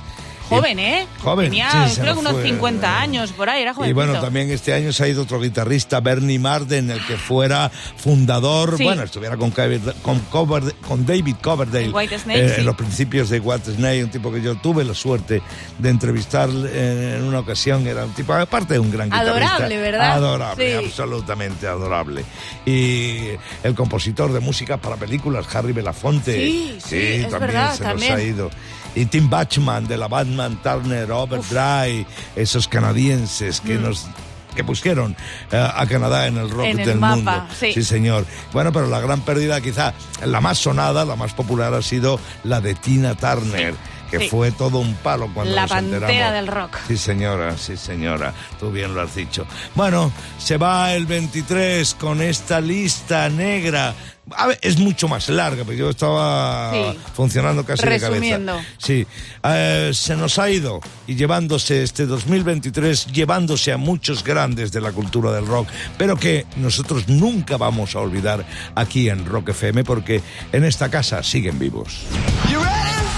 Joven, 0.50 0.80
¿eh? 0.80 1.08
Joven, 1.24 1.46
Tenía, 1.48 1.88
sí, 1.90 2.02
creo 2.02 2.14
que 2.16 2.20
unos 2.20 2.34
fue. 2.34 2.44
50 2.44 3.02
años 3.02 3.32
por 3.32 3.50
ahí, 3.50 3.62
era 3.62 3.74
joven. 3.74 3.90
Y 3.90 3.94
bueno, 3.94 4.20
también 4.20 4.50
este 4.52 4.74
año 4.74 4.92
se 4.92 5.04
ha 5.04 5.08
ido 5.08 5.24
otro 5.24 5.40
guitarrista, 5.40 6.00
Bernie 6.00 6.40
Marden, 6.40 6.90
el 6.90 7.06
que 7.06 7.18
fuera 7.18 7.70
fundador, 7.70 8.76
Sí. 8.78 8.84
bueno, 8.84 9.04
estuviera 9.04 9.38
con, 9.38 9.52
con, 9.52 10.22
Cover- 10.32 10.74
con 10.88 11.06
David 11.06 11.36
Coverdale 11.42 11.86
En 11.86 11.94
White 11.96 12.20
Snake, 12.20 12.46
eh, 12.46 12.50
sí. 12.56 12.60
en 12.62 12.66
los 12.66 12.76
principios 12.76 13.30
de 13.30 13.40
White 13.40 13.74
Snake, 13.74 14.04
un 14.04 14.10
tipo 14.10 14.32
que 14.32 14.42
yo 14.42 14.56
tuve 14.56 14.84
la 14.84 14.94
suerte 14.94 15.42
de 15.78 15.90
entrevistar 15.90 16.50
eh, 16.52 17.16
en 17.18 17.24
una 17.24 17.40
ocasión, 17.40 17.86
era 17.88 18.06
un 18.06 18.14
tipo, 18.14 18.34
aparte 18.34 18.74
de 18.74 18.80
un 18.80 18.92
gran 18.92 19.10
guitarrista. 19.10 19.32
Adorable, 19.56 19.78
¿verdad? 19.78 20.12
Adorable, 20.14 20.76
absolutamente 20.78 21.68
adorable. 21.68 22.24
Y 22.66 23.20
el 23.64 23.76
compositor 23.76 24.32
de 24.34 24.40
música 24.40 24.78
para 24.78 24.96
películas, 24.96 25.46
Harry 25.56 25.74
Belafonte. 25.74 26.34
Sí, 26.34 26.78
sí, 26.84 27.20
también 27.30 27.40
verdad, 27.40 27.74
se 27.76 27.84
también. 27.84 28.12
nos 28.12 28.20
ha 28.20 28.24
ido. 28.24 28.50
Y 28.96 29.06
Tim 29.06 29.30
Bachman 29.30 29.88
de 29.88 29.98
la 29.98 30.08
Batman 30.08 30.60
Turner 30.62 31.12
Overdrive, 31.12 32.06
esos 32.36 32.68
canadienses 32.68 33.62
que 33.62 33.76
nos 33.76 34.08
que 34.56 34.64
pusieron 34.64 35.16
eh, 35.52 35.58
a 35.74 35.86
Canadá 35.86 36.26
en 36.28 36.38
el 36.38 36.50
rock 36.50 36.66
En 36.66 36.80
el 36.80 36.86
del 36.86 37.00
mapa, 37.00 37.16
mundo. 37.16 37.44
sí. 37.58 37.84
señor. 37.84 38.26
Bueno, 38.52 38.72
pero 38.74 38.88
la 38.88 39.00
gran 39.00 39.22
pérdida, 39.22 39.62
quizá 39.62 39.94
la 40.26 40.42
más 40.42 40.58
sonada, 40.58 41.06
la 41.06 41.16
más 41.16 41.34
popular 41.34 41.74
ha 41.74 41.82
sido 41.82 42.20
la 42.44 42.60
de 42.60 42.74
Tina 42.74 43.16
Turner. 43.16 43.76
Que 44.10 44.20
Sí. 44.20 44.30
fue 44.30 44.52
todo 44.52 44.80
un 44.80 44.94
palo 44.96 45.30
cuando 45.34 45.54
La 45.54 45.62
nos 45.64 45.72
pantera 45.72 46.08
enteramos. 46.10 46.34
del 46.34 46.48
rock. 46.48 46.78
Sí, 46.88 46.98
señora, 46.98 47.58
sí, 47.58 47.78
señora. 47.78 48.34
Tú 48.60 48.72
bien 48.72 48.94
lo 48.96 49.02
has 49.02 49.14
dicho. 49.16 49.46
Bueno, 49.76 50.12
se 50.40 50.58
va 50.58 50.94
el 50.94 51.06
23 51.06 51.94
con 51.96 52.22
esta 52.22 52.60
lista 52.60 53.30
negra. 53.30 53.94
A 54.36 54.46
ver, 54.48 54.60
es 54.62 54.78
mucho 54.78 55.08
más 55.08 55.28
larga, 55.30 55.64
porque 55.64 55.78
yo 55.80 55.90
estaba 55.90 56.72
Sí. 56.72 57.00
funcionando 57.16 57.66
casi 57.66 57.82
de 57.84 57.90
Resumiendo. 57.90 58.54
cabeza. 58.54 58.70
Sí, 58.78 59.08
Eh, 59.44 59.92
se 59.94 60.16
nos 60.16 60.38
ha 60.38 60.50
ido 60.52 60.82
y 61.08 61.16
llevándose 61.16 61.82
este 61.82 62.06
2023, 62.06 63.08
llevándose 63.08 63.72
a 63.72 63.78
muchos 63.78 64.24
grandes 64.24 64.72
de 64.72 64.82
la 64.82 64.92
cultura 64.92 65.32
del 65.32 65.48
rock, 65.48 65.68
pero 65.98 66.16
que 66.18 66.46
nosotros 66.58 67.08
nunca 67.08 67.58
vamos 67.58 67.96
a 67.96 68.00
olvidar 68.00 68.46
aquí 68.76 69.10
en 69.10 69.26
Rock 69.26 69.50
FM, 69.50 69.84
porque 69.84 70.22
en 70.52 70.64
esta 70.66 70.90
casa 70.90 71.24
siguen 71.24 71.58
vivos. 71.58 72.02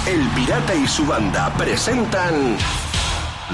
El 0.08 0.28
Pirata 0.30 0.74
y 0.74 0.88
su 0.88 1.06
banda 1.06 1.54
presentan 1.56 2.58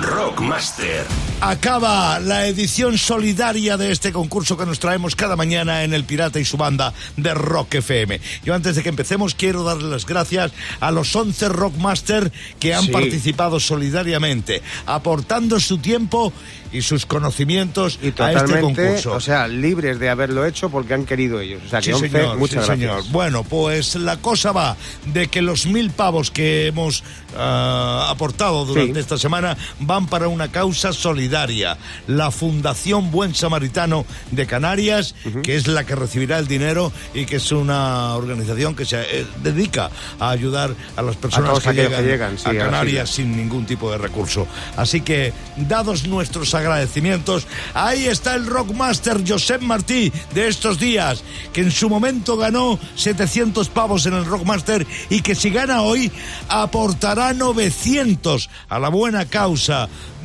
Rockmaster. 0.01 1.05
Acaba 1.41 2.19
la 2.19 2.47
edición 2.47 2.97
solidaria 2.97 3.77
de 3.77 3.91
este 3.91 4.11
concurso 4.11 4.57
que 4.57 4.65
nos 4.65 4.79
traemos 4.79 5.15
cada 5.15 5.35
mañana 5.35 5.83
en 5.83 5.93
El 5.93 6.03
Pirata 6.03 6.39
y 6.39 6.45
su 6.45 6.57
banda 6.57 6.93
de 7.15 7.33
Rock 7.33 7.75
FM. 7.75 8.19
Yo 8.43 8.55
antes 8.55 8.75
de 8.75 8.83
que 8.83 8.89
empecemos 8.89 9.35
quiero 9.35 9.63
darle 9.63 9.87
las 9.89 10.05
gracias 10.05 10.51
a 10.79 10.91
los 10.91 11.15
11 11.15 11.49
Rockmaster 11.49 12.31
que 12.59 12.73
han 12.73 12.85
Sí. 12.85 12.91
participado 12.91 13.59
solidariamente, 13.59 14.61
aportando 14.85 15.59
su 15.59 15.77
tiempo 15.77 16.33
y 16.71 16.81
sus 16.81 17.05
conocimientos 17.05 17.97
Y 18.01 18.07
a 18.07 18.09
este 18.09 18.11
totalmente, 18.23 18.61
concurso. 18.85 19.13
o 19.13 19.21
sea, 19.21 19.47
libres 19.47 19.99
de 19.99 20.09
haberlo 20.09 20.45
hecho 20.45 20.69
porque 20.69 20.93
han 20.95 21.05
querido 21.05 21.39
ellos. 21.39 21.61
O 21.65 21.69
sea, 21.69 21.79
que 21.79 21.85
Sí, 21.85 21.93
11, 21.93 22.09
señor, 22.09 22.37
muchas 22.37 22.63
sí, 22.65 22.67
gracias. 22.71 22.89
señor. 22.97 23.11
Bueno, 23.11 23.43
pues 23.43 23.95
la 23.95 24.17
cosa 24.17 24.51
va 24.51 24.75
de 25.05 25.27
que 25.27 25.41
los 25.41 25.65
mil 25.65 25.91
pavos 25.91 26.29
que 26.31 26.67
hemos 26.67 27.03
ah, 27.37 28.07
aportado 28.09 28.65
durante 28.65 28.95
Sí. 28.95 28.99
esta 28.99 29.17
semana 29.17 29.55
van 29.87 30.05
para 30.05 30.27
una 30.27 30.51
causa 30.51 30.93
solidaria. 30.93 31.77
La 32.05 32.29
Fundación 32.29 33.09
Buen 33.09 33.33
Samaritano 33.33 34.05
de 34.31 34.45
Canarias, 34.45 35.15
que 35.43 35.55
es 35.55 35.67
la 35.67 35.85
que 35.85 35.95
recibirá 35.95 36.37
el 36.37 36.47
dinero 36.47 36.91
y 37.13 37.25
que 37.25 37.37
es 37.37 37.51
una 37.51 38.13
organización 38.15 38.75
que 38.75 38.85
se 38.85 39.01
eh, 39.01 39.25
dedica 39.41 39.89
a 40.19 40.29
ayudar 40.29 40.75
a 40.95 41.01
las 41.01 41.15
personas 41.15 41.59
que 41.59 41.73
llegan, 41.73 42.03
que 42.03 42.09
llegan, 42.09 42.37
sí, 42.37 42.49
a 42.49 42.57
Canarias 42.57 43.09
sin 43.09 43.35
ningún 43.35 43.65
tipo 43.65 43.89
de 43.89 43.97
recurso. 43.97 44.45
Así 44.75 45.01
que, 45.01 45.33
dados 45.55 46.07
nuestros 46.07 46.53
agradecimientos, 46.53 47.47
ahí 47.73 48.05
está 48.05 48.35
el 48.35 48.45
Rockmaster 48.45 49.23
Josep 49.25 49.61
Martí 49.61 50.11
de 50.33 50.47
estos 50.49 50.79
días, 50.79 51.23
que 51.53 51.61
en 51.61 51.71
su 51.71 51.89
momento 51.89 52.35
ganó 52.35 52.77
700 52.95 53.69
pavos 53.69 54.05
en 54.05 54.13
el 54.13 54.25
Rockmaster 54.25 54.85
y 55.09 55.21
que 55.21 55.33
si 55.33 55.49
gana 55.49 55.81
hoy 55.81 56.11
aportará 56.49 57.33
900 57.33 58.49
a 58.67 58.79
la 58.79 58.89
buena 58.89 59.25
causa 59.25 59.76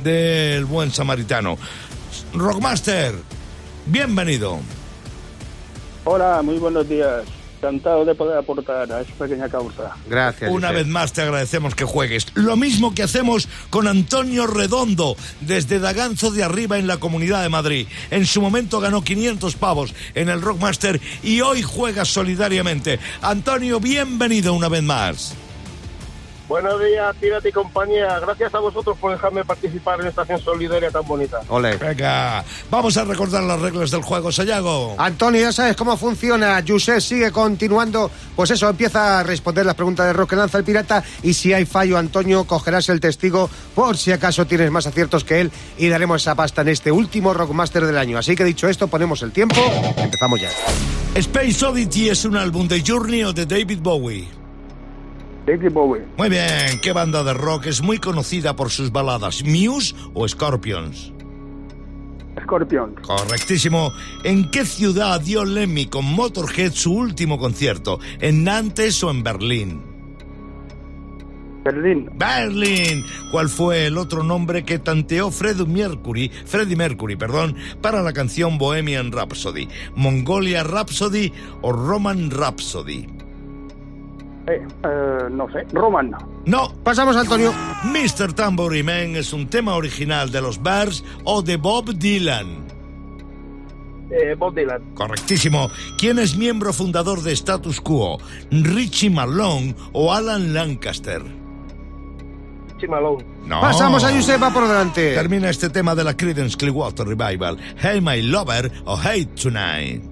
del 0.02 0.64
buen 0.64 0.90
samaritano. 0.90 1.58
Rockmaster, 2.34 3.14
bienvenido. 3.86 4.60
Hola, 6.04 6.42
muy 6.42 6.58
buenos 6.58 6.88
días. 6.88 7.24
Encantado 7.58 8.04
de 8.04 8.16
poder 8.16 8.38
aportar 8.38 8.90
a 8.90 9.02
esta 9.02 9.14
pequeña 9.14 9.48
causa. 9.48 9.94
Gracias. 10.08 10.50
Una 10.50 10.72
vez 10.72 10.88
más 10.88 11.12
te 11.12 11.22
agradecemos 11.22 11.76
que 11.76 11.84
juegues. 11.84 12.26
Lo 12.34 12.56
mismo 12.56 12.92
que 12.92 13.04
hacemos 13.04 13.48
con 13.70 13.86
Antonio 13.86 14.48
Redondo, 14.48 15.16
desde 15.40 15.78
Daganzo 15.78 16.32
de 16.32 16.42
Arriba 16.42 16.78
en 16.78 16.88
la 16.88 16.96
Comunidad 16.96 17.40
de 17.40 17.48
Madrid. 17.48 17.86
En 18.10 18.26
su 18.26 18.42
momento 18.42 18.80
ganó 18.80 19.04
500 19.04 19.54
pavos 19.54 19.94
en 20.14 20.28
el 20.28 20.42
Rockmaster 20.42 21.00
y 21.22 21.40
hoy 21.40 21.62
juega 21.62 22.04
solidariamente. 22.04 22.98
Antonio, 23.20 23.78
bienvenido 23.78 24.54
una 24.54 24.68
vez 24.68 24.82
más. 24.82 25.36
Buenos 26.48 26.80
días, 26.80 27.16
Tírate 27.20 27.48
y 27.48 27.52
compañía. 27.52 28.18
Gracias 28.20 28.54
a 28.54 28.58
vosotros 28.58 28.98
por 28.98 29.12
dejarme 29.12 29.44
participar 29.44 30.00
en 30.00 30.08
esta 30.08 30.22
acción 30.22 30.40
solidaria 30.40 30.90
tan 30.90 31.06
bonita. 31.06 31.40
Ole. 31.48 31.76
Venga, 31.76 32.44
vamos 32.70 32.96
a 32.96 33.04
recordar 33.04 33.42
las 33.44 33.60
reglas 33.60 33.90
del 33.90 34.02
juego, 34.02 34.30
Sayago. 34.30 34.94
Antonio, 34.98 35.40
ya 35.40 35.52
sabes 35.52 35.76
cómo 35.76 35.96
funciona. 35.96 36.62
Josep 36.66 37.00
sigue 37.00 37.30
continuando. 37.30 38.10
Pues 38.36 38.50
eso, 38.50 38.68
empieza 38.68 39.20
a 39.20 39.22
responder 39.22 39.64
las 39.64 39.74
preguntas 39.74 40.06
de 40.06 40.12
Rock 40.12 40.30
que 40.30 40.36
lanza 40.36 40.58
el 40.58 40.64
pirata. 40.64 41.02
Y 41.22 41.34
si 41.34 41.52
hay 41.52 41.64
fallo, 41.64 41.96
Antonio, 41.96 42.44
cogerás 42.44 42.88
el 42.88 43.00
testigo 43.00 43.48
por 43.74 43.96
si 43.96 44.12
acaso 44.12 44.46
tienes 44.46 44.70
más 44.70 44.86
aciertos 44.86 45.24
que 45.24 45.40
él. 45.40 45.52
Y 45.78 45.88
daremos 45.88 46.22
esa 46.22 46.34
pasta 46.34 46.62
en 46.62 46.68
este 46.68 46.90
último 46.92 47.32
Rockmaster 47.34 47.86
del 47.86 47.98
año. 47.98 48.18
Así 48.18 48.34
que 48.34 48.44
dicho 48.44 48.68
esto, 48.68 48.88
ponemos 48.88 49.22
el 49.22 49.32
tiempo. 49.32 49.56
Empezamos 49.96 50.40
ya. 50.40 50.50
Space 51.14 51.64
Oddity 51.64 52.10
es 52.10 52.24
un 52.24 52.36
álbum 52.36 52.66
de 52.68 52.82
Journey 52.86 53.24
o 53.24 53.32
de 53.32 53.46
David 53.46 53.78
Bowie. 53.80 54.41
David 55.46 55.72
Bowie, 55.72 56.02
Muy 56.16 56.28
bien, 56.28 56.78
¿qué 56.82 56.92
banda 56.92 57.24
de 57.24 57.34
rock 57.34 57.66
es 57.66 57.82
muy 57.82 57.98
conocida 57.98 58.54
por 58.54 58.70
sus 58.70 58.92
baladas? 58.92 59.42
¿Muse 59.44 59.94
o 60.14 60.26
Scorpions? 60.28 61.12
Scorpion, 62.40 62.94
Correctísimo. 63.02 63.92
¿En 64.24 64.50
qué 64.50 64.64
ciudad 64.64 65.20
dio 65.20 65.44
Lemmy 65.44 65.86
con 65.86 66.04
Motorhead 66.04 66.72
su 66.72 66.94
último 66.94 67.38
concierto? 67.38 67.98
¿En 68.20 68.44
Nantes 68.44 69.02
o 69.04 69.10
en 69.10 69.22
Berlín? 69.22 69.82
Berlín, 71.64 72.10
Berlín. 72.14 73.04
¿Cuál 73.30 73.48
fue 73.48 73.86
el 73.86 73.96
otro 73.98 74.24
nombre 74.24 74.64
que 74.64 74.78
tanteó 74.78 75.30
Freddie 75.30 75.66
Mercury, 75.66 76.28
Freddie 76.44 76.74
Mercury, 76.74 77.16
perdón, 77.16 77.54
para 77.80 78.02
la 78.02 78.12
canción 78.12 78.58
Bohemian 78.58 79.12
Rhapsody? 79.12 79.68
¿Mongolia 79.94 80.64
Rhapsody 80.64 81.32
o 81.60 81.72
Roman 81.72 82.30
Rhapsody? 82.30 83.06
Eh, 84.46 84.66
eh, 84.84 85.28
no 85.30 85.50
sé, 85.52 85.66
Roman, 85.72 86.10
No, 86.46 86.72
Pasamos, 86.82 87.16
Antonio. 87.16 87.52
Mr. 87.84 88.32
Tambourine 88.32 88.82
Man 88.84 89.16
es 89.16 89.32
un 89.32 89.48
tema 89.48 89.74
original 89.74 90.30
de 90.30 90.40
los 90.42 90.62
Bears 90.62 91.04
o 91.24 91.42
de 91.42 91.56
Bob 91.56 91.94
Dylan. 91.94 92.66
eh, 94.10 94.34
Bob 94.36 94.54
Dylan, 94.54 94.94
Correctísimo. 94.94 95.70
¿Quién 95.98 96.18
es 96.18 96.36
miembro 96.36 96.72
fundador 96.72 97.22
de 97.22 97.32
Status 97.32 97.80
Quo? 97.80 98.18
¿Richie 98.50 99.10
Malone 99.10 99.74
o 99.92 100.12
Alan 100.12 100.52
Lancaster? 100.52 101.22
Chimalone, 102.78 103.24
No. 103.46 103.60
Pasamos 103.60 104.02
a 104.02 104.10
va 104.38 104.52
por 104.52 104.66
delante. 104.66 105.14
Termina 105.14 105.48
este 105.50 105.70
tema 105.70 105.94
de 105.94 106.02
la 106.02 106.16
Creedence 106.16 106.56
Clearwater 106.56 107.06
Revival. 107.06 107.56
Hey 107.80 108.00
My 108.00 108.20
Lover 108.22 108.72
o 108.84 108.96
Hate 108.96 109.26
Tonight. 109.40 110.11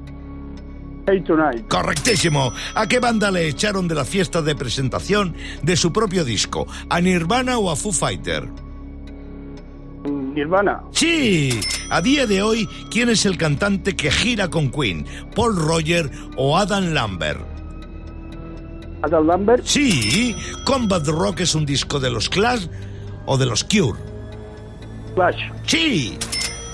Hey 1.11 1.21
Tonight, 1.23 1.67
Correctísimo. 1.67 2.53
¿A 2.77 2.87
qué 2.87 3.01
banda 3.01 3.33
le 3.33 3.49
echaron 3.49 3.89
de 3.89 3.97
la 3.97 4.05
fiesta 4.05 4.43
de 4.43 4.55
presentación 4.55 5.35
de 5.61 5.77
su 5.77 5.93
propio 5.93 6.25
disco? 6.25 6.69
¿A 6.89 7.01
Nirvana 7.01 7.59
o 7.59 7.69
a 7.69 7.75
Foo 7.75 7.91
Fighter? 7.93 8.49
Nirvana, 10.05 10.81
Sí. 10.93 11.59
A 11.91 12.01
día 12.01 12.27
de 12.29 12.43
hoy, 12.43 12.69
¿quién 12.93 13.09
es 13.11 13.27
el 13.27 13.37
cantante 13.37 13.97
que 13.97 14.13
gira 14.13 14.49
con 14.49 14.71
Queen? 14.71 15.05
¿Paul 15.35 15.57
Roger 15.57 16.09
o 16.37 16.57
Adam 16.57 16.93
Lambert? 16.95 17.41
Adam 19.03 19.27
Lambert, 19.27 19.65
Sí. 19.65 20.37
¿Combat 20.65 21.05
Rock 21.09 21.41
es 21.41 21.57
un 21.57 21.67
disco 21.67 21.99
de 21.99 22.11
los 22.11 22.29
Clash 22.29 22.67
o 23.27 23.37
de 23.37 23.47
los 23.47 23.65
Cure? 23.65 23.99
Flash, 25.17 25.41
Sí. 25.67 26.17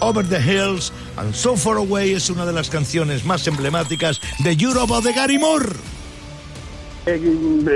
Over 0.01 0.27
the 0.27 0.39
Hills 0.41 0.93
and 1.17 1.35
So 1.35 1.57
Far 1.57 1.77
Away 1.79 2.13
es 2.13 2.29
una 2.31 2.45
de 2.45 2.53
las 2.53 2.69
canciones 2.71 3.25
más 3.25 3.47
emblemáticas 3.47 4.21
de 4.41 4.53
Europe 4.53 4.93
o 4.93 5.01
de 5.01 5.13
Gary 5.13 5.39
Moore. 5.39 5.71
eh, 7.07 7.21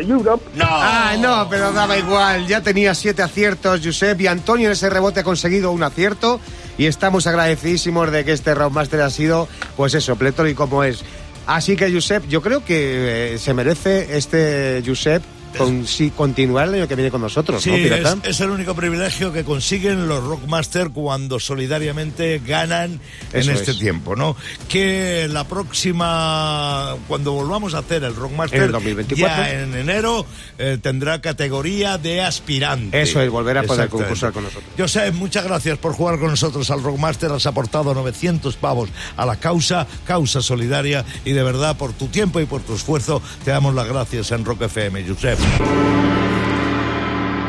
Europe, 0.08 0.42
No. 0.54 0.66
Ah, 0.68 1.16
no, 1.18 1.48
pero 1.48 1.72
daba 1.72 1.96
igual. 1.96 2.46
Ya 2.46 2.62
tenía 2.62 2.94
siete 2.94 3.22
aciertos, 3.22 3.80
Josep, 3.84 4.20
y 4.20 4.26
Antonio 4.26 4.66
en 4.66 4.72
ese 4.72 4.90
rebote 4.90 5.20
ha 5.20 5.24
conseguido 5.24 5.70
un 5.72 5.82
acierto. 5.82 6.40
Y 6.78 6.86
estamos 6.86 7.26
agradecidísimos 7.26 8.10
de 8.10 8.24
que 8.24 8.32
este 8.32 8.54
Roundmaster 8.54 9.00
ha 9.02 9.10
sido, 9.10 9.48
pues 9.76 9.94
eso, 9.94 10.16
pletórico 10.16 10.68
como 10.68 10.82
es. 10.84 11.02
Así 11.46 11.76
que, 11.76 11.92
Josep, 11.92 12.26
yo 12.28 12.42
creo 12.42 12.64
que 12.64 13.34
eh, 13.34 13.38
se 13.38 13.54
merece 13.54 14.16
este 14.16 14.82
Josep 14.86 15.22
con, 15.56 15.86
sí, 15.86 16.10
continuar 16.10 16.68
el 16.68 16.74
año 16.74 16.88
que 16.88 16.94
viene 16.94 17.10
con 17.10 17.20
nosotros, 17.20 17.62
Sí, 17.62 17.70
¿no, 17.70 18.20
es, 18.22 18.40
el 18.40 18.50
único 18.50 18.74
privilegio 18.74 19.32
que 19.32 19.44
consiguen 19.44 20.08
los 20.08 20.22
Rockmaster 20.22 20.90
cuando 20.90 21.40
solidariamente 21.40 22.40
ganan 22.44 23.00
Eso 23.32 23.50
en 23.50 23.56
este 23.56 23.72
es. 23.72 23.78
tiempo, 23.78 24.16
¿no? 24.16 24.36
Que 24.68 25.28
la 25.30 25.44
próxima, 25.44 26.96
cuando 27.08 27.32
volvamos 27.32 27.74
a 27.74 27.78
hacer 27.78 28.04
el 28.04 28.14
Rockmaster, 28.14 28.58
En 28.58 28.66
el 28.66 28.72
2024. 28.72 29.36
ya 29.36 29.60
en 29.60 29.74
enero, 29.74 30.24
eh, 30.58 30.78
tendrá 30.80 31.20
categoría 31.20 31.98
de 31.98 32.22
aspirante. 32.22 33.00
Eso 33.00 33.20
es, 33.20 33.30
volver 33.30 33.58
a 33.58 33.62
poder 33.64 33.88
concursar 33.88 34.32
con 34.32 34.44
nosotros. 34.44 34.70
Josep, 34.78 35.14
muchas 35.14 35.44
gracias 35.44 35.78
por 35.78 35.92
jugar 35.92 36.18
con 36.18 36.30
nosotros 36.30 36.70
al 36.70 36.82
Rockmaster. 36.82 37.30
Has 37.32 37.46
aportado 37.46 37.92
900 37.94 38.56
pavos 38.56 38.90
a 39.16 39.26
la 39.26 39.36
causa, 39.36 39.86
causa 40.06 40.40
solidaria, 40.40 41.04
y 41.24 41.32
de 41.32 41.42
verdad, 41.42 41.76
por 41.76 41.92
tu 41.92 42.06
tiempo 42.06 42.40
y 42.40 42.46
por 42.46 42.60
tu 42.62 42.74
esfuerzo, 42.74 43.22
te 43.44 43.50
damos 43.50 43.74
las 43.74 43.88
gracias 43.88 44.30
en 44.30 44.44
Rock 44.44 44.62
FM, 44.62 45.04
Josep. 45.08 45.39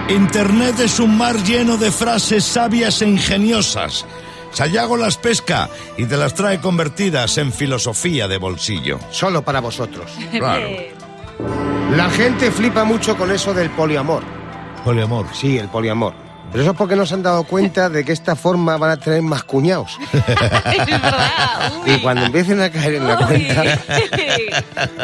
Internet 0.10 0.80
es 0.80 1.00
un 1.00 1.18
mar 1.18 1.38
lleno 1.44 1.78
de 1.78 1.92
frases 1.92 2.44
sabias 2.44 3.02
e 3.02 3.08
ingeniosas. 3.08 4.06
Sayago 4.52 4.98
las 4.98 5.18
pesca 5.18 5.70
y 5.98 6.06
te 6.06 6.18
las 6.18 6.34
trae 6.34 6.60
convertidas 6.60 7.38
en 7.38 7.54
filosofía 7.54 8.28
de 8.28 8.38
bolsillo. 8.38 9.00
Solo 9.10 9.42
para 9.42 9.62
vosotros. 9.62 10.12
Claro. 10.32 10.68
La 11.96 12.10
gente 12.10 12.52
flipa 12.52 12.84
mucho 12.84 13.18
con 13.18 13.32
eso 13.32 13.54
del 13.54 13.70
poliamor. 13.72 14.24
Poliamor. 14.84 15.26
Sí, 15.34 15.58
el 15.58 15.68
poliamor. 15.70 16.14
Pero 16.52 16.64
eso 16.64 16.72
es 16.72 16.78
porque 16.78 16.96
no 16.98 17.06
se 17.06 17.14
han 17.14 17.24
dado 17.24 17.44
cuenta 17.46 17.90
de 17.90 18.04
que 18.04 18.12
esta 18.12 18.36
forma 18.36 18.76
van 18.78 18.92
a 18.92 18.98
tener 18.98 19.22
más 19.22 19.44
cuñados. 19.44 19.98
es 20.14 20.86
verdad. 20.86 21.74
Uy. 21.86 21.92
Y 21.94 22.00
cuando 22.02 22.26
empiecen 22.26 22.60
a 22.62 22.70
caer 22.70 22.96
en 22.96 23.08
la 23.08 23.18
Uy. 23.20 23.26
cuenta, 23.26 23.80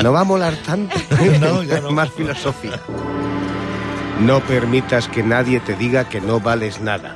no 0.04 0.12
va 0.12 0.20
a 0.22 0.24
molar 0.26 0.56
tanto. 0.58 0.98
No, 1.40 1.64
ya 1.64 1.80
no. 1.80 1.92
Más 1.98 2.10
filosofía. 2.12 2.80
No 4.20 4.40
permitas 4.42 5.08
que 5.08 5.24
nadie 5.24 5.60
te 5.60 5.76
diga 5.76 6.10
que 6.10 6.20
no 6.20 6.40
vales 6.40 6.82
nada. 6.82 7.16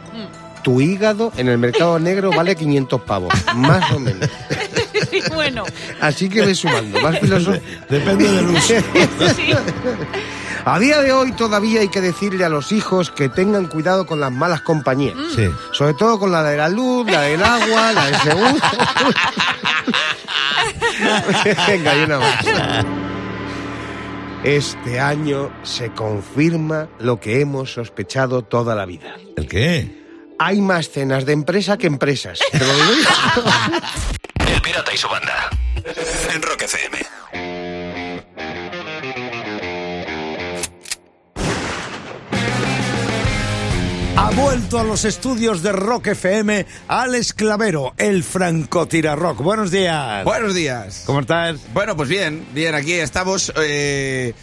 Tu 0.64 0.80
hígado 0.80 1.34
en 1.38 1.50
el 1.50 1.58
mercado 1.58 1.98
negro 2.00 2.30
vale 2.32 2.56
500 2.56 3.02
pavos, 3.02 3.34
más 3.56 3.92
o 3.92 4.00
menos. 4.00 4.30
bueno, 5.34 5.64
Así 6.00 6.30
que 6.30 6.46
ve 6.46 6.54
sumando, 6.54 7.02
más 7.02 7.18
filosofía. 7.20 7.62
Depende 7.90 8.32
del 8.32 8.46
uso. 8.50 8.74
sí. 9.36 9.54
A 10.64 10.80
día 10.80 11.02
de 11.02 11.12
hoy 11.12 11.32
todavía 11.32 11.82
hay 11.82 11.90
que 11.90 12.02
decirle 12.02 12.46
a 12.46 12.50
los 12.50 12.72
hijos 12.72 13.10
que 13.10 13.30
tengan 13.30 13.66
cuidado 13.66 14.06
con 14.06 14.20
las 14.20 14.32
malas 14.32 14.62
compañías. 14.62 15.16
Sí. 15.36 15.50
Sobre 15.72 15.96
todo 15.96 16.20
con 16.20 16.32
la 16.32 16.44
de 16.44 16.58
la 16.58 16.70
luz, 16.70 17.10
la 17.10 17.22
del 17.22 17.44
agua, 17.44 17.92
la 17.94 18.06
del 18.06 18.16
seguro. 18.18 18.54
Venga, 21.68 21.96
y 21.96 22.04
una 22.04 22.20
más. 22.20 22.46
Este 24.44 25.00
año 25.00 25.52
se 25.64 25.92
confirma 25.92 26.88
lo 27.00 27.20
que 27.20 27.42
hemos 27.42 27.74
sospechado 27.74 28.44
toda 28.44 28.76
la 28.76 28.86
vida. 28.86 29.16
¿El 29.38 29.48
qué? 29.48 30.00
Hay 30.38 30.62
más 30.62 30.90
cenas 30.90 31.26
de 31.26 31.34
empresa 31.34 31.78
que 31.78 31.88
empresas. 31.88 32.40
Te 32.52 32.60
lo 32.60 32.74
digo. 32.74 33.10
El 34.54 34.62
pirata 34.62 34.94
y 34.94 34.98
su 34.98 35.08
banda. 35.08 35.50
En 36.34 36.42
Rock 36.42 36.64
FM. 36.64 36.98
Ha 44.24 44.30
vuelto 44.30 44.78
a 44.78 44.84
los 44.84 45.04
estudios 45.04 45.64
de 45.64 45.72
Rock 45.72 46.10
FM 46.10 46.68
Alex 46.88 47.34
Clavero, 47.34 47.96
el 47.98 48.24
francotirarrock. 48.24 49.40
Buenos 49.42 49.72
días. 49.72 50.24
Buenos 50.24 50.54
días. 50.54 51.02
¿Cómo 51.08 51.22
estás? 51.22 51.60
Bueno, 51.74 51.98
pues 51.98 52.08
bien, 52.08 52.46
bien, 52.54 52.76
aquí 52.76 52.94
estamos. 52.94 53.52
eh, 53.60 54.36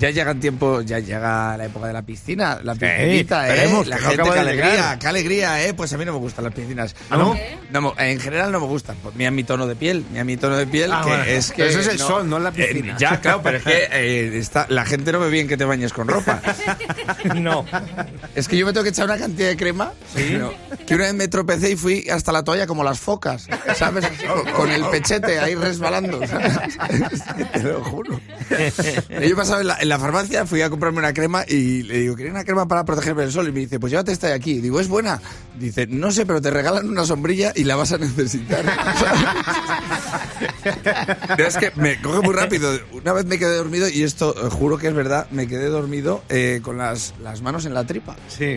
Ya 0.00 0.08
llegan 0.10 0.40
tiempos, 0.40 0.86
ya 0.86 0.98
llega 0.98 1.56
la 1.58 1.66
época 1.66 1.86
de 1.86 1.92
la 1.92 2.00
piscina, 2.00 2.58
la 2.62 2.74
piscinita, 2.74 3.46
¿eh? 3.46 3.50
esperemos, 3.52 3.86
La 3.86 3.98
no 3.98 4.08
gente, 4.08 4.22
qué 4.32 4.38
alegría, 4.38 4.98
qué 4.98 5.06
alegría, 5.06 5.62
¿eh? 5.66 5.74
Pues 5.74 5.92
a 5.92 5.98
mí 5.98 6.06
no 6.06 6.12
me 6.14 6.18
gustan 6.18 6.44
las 6.46 6.54
piscinas. 6.54 6.96
¿Ah, 7.10 7.18
no? 7.18 7.36
No, 7.70 7.94
en 7.98 8.18
general 8.18 8.50
no 8.50 8.60
me 8.60 8.66
gustan. 8.66 8.96
Pues 9.02 9.14
mira 9.14 9.30
mi 9.30 9.44
tono 9.44 9.66
de 9.66 9.76
piel, 9.76 10.06
mira 10.10 10.24
mi 10.24 10.38
tono 10.38 10.56
de 10.56 10.66
piel, 10.66 10.90
Ah, 10.90 11.02
que 11.04 11.08
bueno. 11.10 11.24
es 11.24 11.52
que... 11.52 11.68
Eso 11.68 11.80
es 11.80 11.86
el 11.88 11.98
sol, 11.98 12.26
no 12.30 12.38
la 12.38 12.50
piscina. 12.50 12.94
Eh, 12.94 12.96
ya, 12.98 13.20
claro, 13.20 13.42
pero 13.42 13.58
es 13.58 13.62
que 13.62 13.88
eh, 13.92 14.38
está, 14.38 14.64
la 14.70 14.86
gente 14.86 15.12
no 15.12 15.20
ve 15.20 15.28
bien 15.28 15.46
que 15.46 15.58
te 15.58 15.66
bañes 15.66 15.92
con 15.92 16.08
ropa. 16.08 16.40
No. 17.34 17.66
Es 18.34 18.48
que 18.48 18.56
yo 18.56 18.64
me 18.66 18.72
tengo 18.72 18.84
que 18.84 18.90
echar 18.90 19.04
una 19.04 19.18
cantidad 19.18 19.48
de 19.48 19.56
crema. 19.56 19.92
pero 20.14 20.54
que 20.86 20.94
una 20.94 21.04
vez 21.04 21.14
me 21.14 21.28
tropecé 21.28 21.72
y 21.72 21.76
fui 21.76 22.08
hasta 22.08 22.32
la 22.32 22.42
toalla 22.42 22.66
como 22.66 22.82
las 22.82 22.98
focas, 22.98 23.46
¿sabes? 23.76 24.06
Con, 24.26 24.52
con 24.52 24.70
el 24.70 24.82
pechete 24.86 25.38
ahí 25.38 25.54
resbalando. 25.54 26.26
¿sabes? 26.26 26.68
Te 27.52 27.62
lo 27.62 27.84
juro. 27.84 28.18
Yo 29.28 29.36
pasaba 29.36 29.60
en 29.60 29.66
la, 29.66 29.78
en 29.80 29.88
la 29.90 29.98
farmacia, 29.98 30.46
fui 30.46 30.62
a 30.62 30.70
comprarme 30.70 31.00
una 31.00 31.12
crema 31.12 31.44
y 31.48 31.82
le 31.82 31.98
digo, 31.98 32.14
¿quería 32.14 32.30
una 32.30 32.44
crema 32.44 32.68
para 32.68 32.84
protegerme 32.84 33.22
del 33.22 33.32
sol? 33.32 33.48
Y 33.48 33.52
me 33.52 33.58
dice, 33.58 33.80
pues 33.80 33.90
llévate 33.90 34.12
esta 34.12 34.28
de 34.28 34.34
aquí. 34.34 34.60
Digo, 34.60 34.78
¿es 34.78 34.86
buena? 34.86 35.20
Dice, 35.58 35.88
no 35.88 36.12
sé, 36.12 36.24
pero 36.24 36.40
te 36.40 36.48
regalan 36.48 36.88
una 36.88 37.04
sombrilla 37.04 37.52
y 37.56 37.64
la 37.64 37.74
vas 37.74 37.92
a 37.92 37.98
necesitar. 37.98 38.64
Es 41.38 41.56
que 41.56 41.72
me 41.74 42.00
coge 42.00 42.20
muy 42.20 42.34
rápido. 42.34 42.78
Una 42.92 43.12
vez 43.12 43.24
me 43.26 43.38
quedé 43.38 43.56
dormido, 43.56 43.88
y 43.88 44.02
esto 44.04 44.34
eh, 44.36 44.48
juro 44.50 44.78
que 44.78 44.88
es 44.88 44.94
verdad, 44.94 45.26
me 45.30 45.46
quedé 45.46 45.66
dormido 45.68 46.22
eh, 46.28 46.60
con 46.62 46.78
las, 46.78 47.14
las 47.22 47.42
manos 47.42 47.66
en 47.66 47.74
la 47.74 47.84
tripa. 47.84 48.16
Sí. 48.28 48.56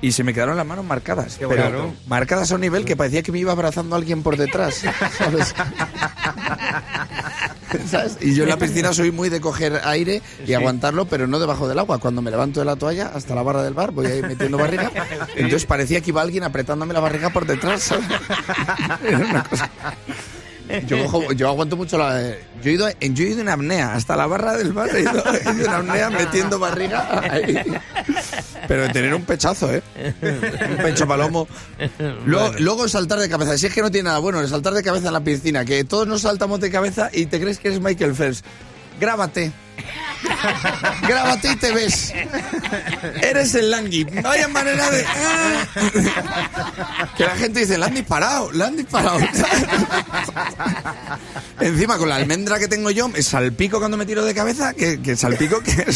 Y 0.00 0.12
se 0.12 0.24
me 0.24 0.32
quedaron 0.32 0.56
las 0.56 0.66
manos 0.66 0.84
marcadas. 0.84 1.36
Qué 1.36 1.46
pero 1.46 1.64
bonito. 1.64 1.94
marcadas 2.06 2.50
a 2.50 2.54
un 2.54 2.60
nivel 2.62 2.84
que 2.84 2.96
parecía 2.96 3.22
que 3.22 3.32
me 3.32 3.38
iba 3.38 3.52
abrazando 3.52 3.94
a 3.94 3.98
alguien 3.98 4.22
por 4.22 4.36
detrás. 4.36 4.82
¿sabes? 5.18 5.54
¿Sabes? 7.90 8.18
Y 8.20 8.34
yo 8.34 8.44
en 8.44 8.50
la 8.50 8.56
piscina 8.56 8.92
soy 8.92 9.10
muy 9.10 9.28
de 9.28 9.40
coger 9.40 9.80
aire 9.84 10.22
y 10.46 10.52
aguantarlo, 10.54 11.06
pero 11.06 11.26
no 11.26 11.38
debajo 11.38 11.68
del 11.68 11.78
agua. 11.78 11.98
Cuando 11.98 12.22
me 12.22 12.30
levanto 12.30 12.60
de 12.60 12.66
la 12.66 12.76
toalla 12.76 13.08
hasta 13.14 13.34
la 13.34 13.42
barra 13.42 13.62
del 13.62 13.74
bar, 13.74 13.92
voy 13.92 14.06
ahí 14.06 14.22
metiendo 14.22 14.58
barriga. 14.58 14.90
Entonces 15.36 15.66
parecía 15.66 16.00
que 16.00 16.10
iba 16.10 16.22
alguien 16.22 16.44
apretándome 16.44 16.94
la 16.94 17.00
barriga 17.00 17.30
por 17.30 17.46
detrás. 17.46 17.92
una 19.02 19.42
cosa- 19.44 19.70
Yo, 20.86 21.04
cojo- 21.06 21.32
yo 21.32 21.48
aguanto 21.48 21.76
mucho 21.76 21.96
la. 21.98 22.20
Yo 22.62 22.70
he, 22.70 22.72
ido 22.72 22.88
yo 23.00 23.24
he 23.24 23.28
ido 23.28 23.40
en 23.40 23.48
apnea, 23.48 23.94
hasta 23.94 24.16
la 24.16 24.26
barra 24.26 24.56
del 24.56 24.72
bar 24.72 24.88
he 24.94 25.02
ido, 25.02 25.22
he 25.32 25.52
ido 25.54 25.64
en 25.66 25.70
apnea 25.72 26.10
metiendo 26.10 26.58
barriga. 26.58 27.20
ahí. 27.30 27.62
Pero 28.66 28.82
de 28.82 28.88
tener 28.88 29.14
un 29.14 29.22
pechazo, 29.22 29.72
¿eh? 29.72 29.82
Un 30.22 30.76
pecho 30.78 31.06
palomo. 31.06 31.46
Luego, 32.24 32.52
luego 32.58 32.88
saltar 32.88 33.18
de 33.20 33.28
cabeza. 33.28 33.56
Si 33.58 33.66
es 33.66 33.72
que 33.74 33.82
no 33.82 33.90
tiene 33.90 34.04
nada 34.08 34.18
bueno, 34.18 34.40
el 34.40 34.48
saltar 34.48 34.72
de 34.74 34.82
cabeza 34.82 35.06
en 35.08 35.12
la 35.12 35.20
piscina, 35.20 35.64
que 35.64 35.84
todos 35.84 36.06
nos 36.08 36.22
saltamos 36.22 36.58
de 36.60 36.70
cabeza 36.70 37.10
y 37.12 37.26
te 37.26 37.40
crees 37.40 37.58
que 37.58 37.68
eres 37.68 37.80
Michael 37.80 38.14
Phelps. 38.14 38.42
Grábate. 39.00 39.52
Grábate 41.08 41.52
y 41.52 41.56
te 41.56 41.72
ves. 41.72 42.12
Eres 43.22 43.54
el 43.54 43.70
Langui. 43.70 44.04
Vaya 44.04 44.48
manera 44.48 44.90
de. 44.90 45.04
Que 47.16 47.24
la 47.24 47.36
gente 47.36 47.60
dice, 47.60 47.78
la 47.78 47.86
han 47.86 47.94
disparado, 47.94 48.52
la 48.52 48.66
han 48.66 48.76
disparado. 48.76 49.18
Encima, 51.60 51.96
con 51.98 52.08
la 52.08 52.16
almendra 52.16 52.58
que 52.58 52.68
tengo 52.68 52.90
yo, 52.90 53.08
me 53.08 53.22
salpico 53.22 53.78
cuando 53.78 53.96
me 53.96 54.04
tiro 54.06 54.24
de 54.24 54.34
cabeza, 54.34 54.74
que, 54.74 55.00
que 55.00 55.16
salpico 55.16 55.60
que 55.60 55.92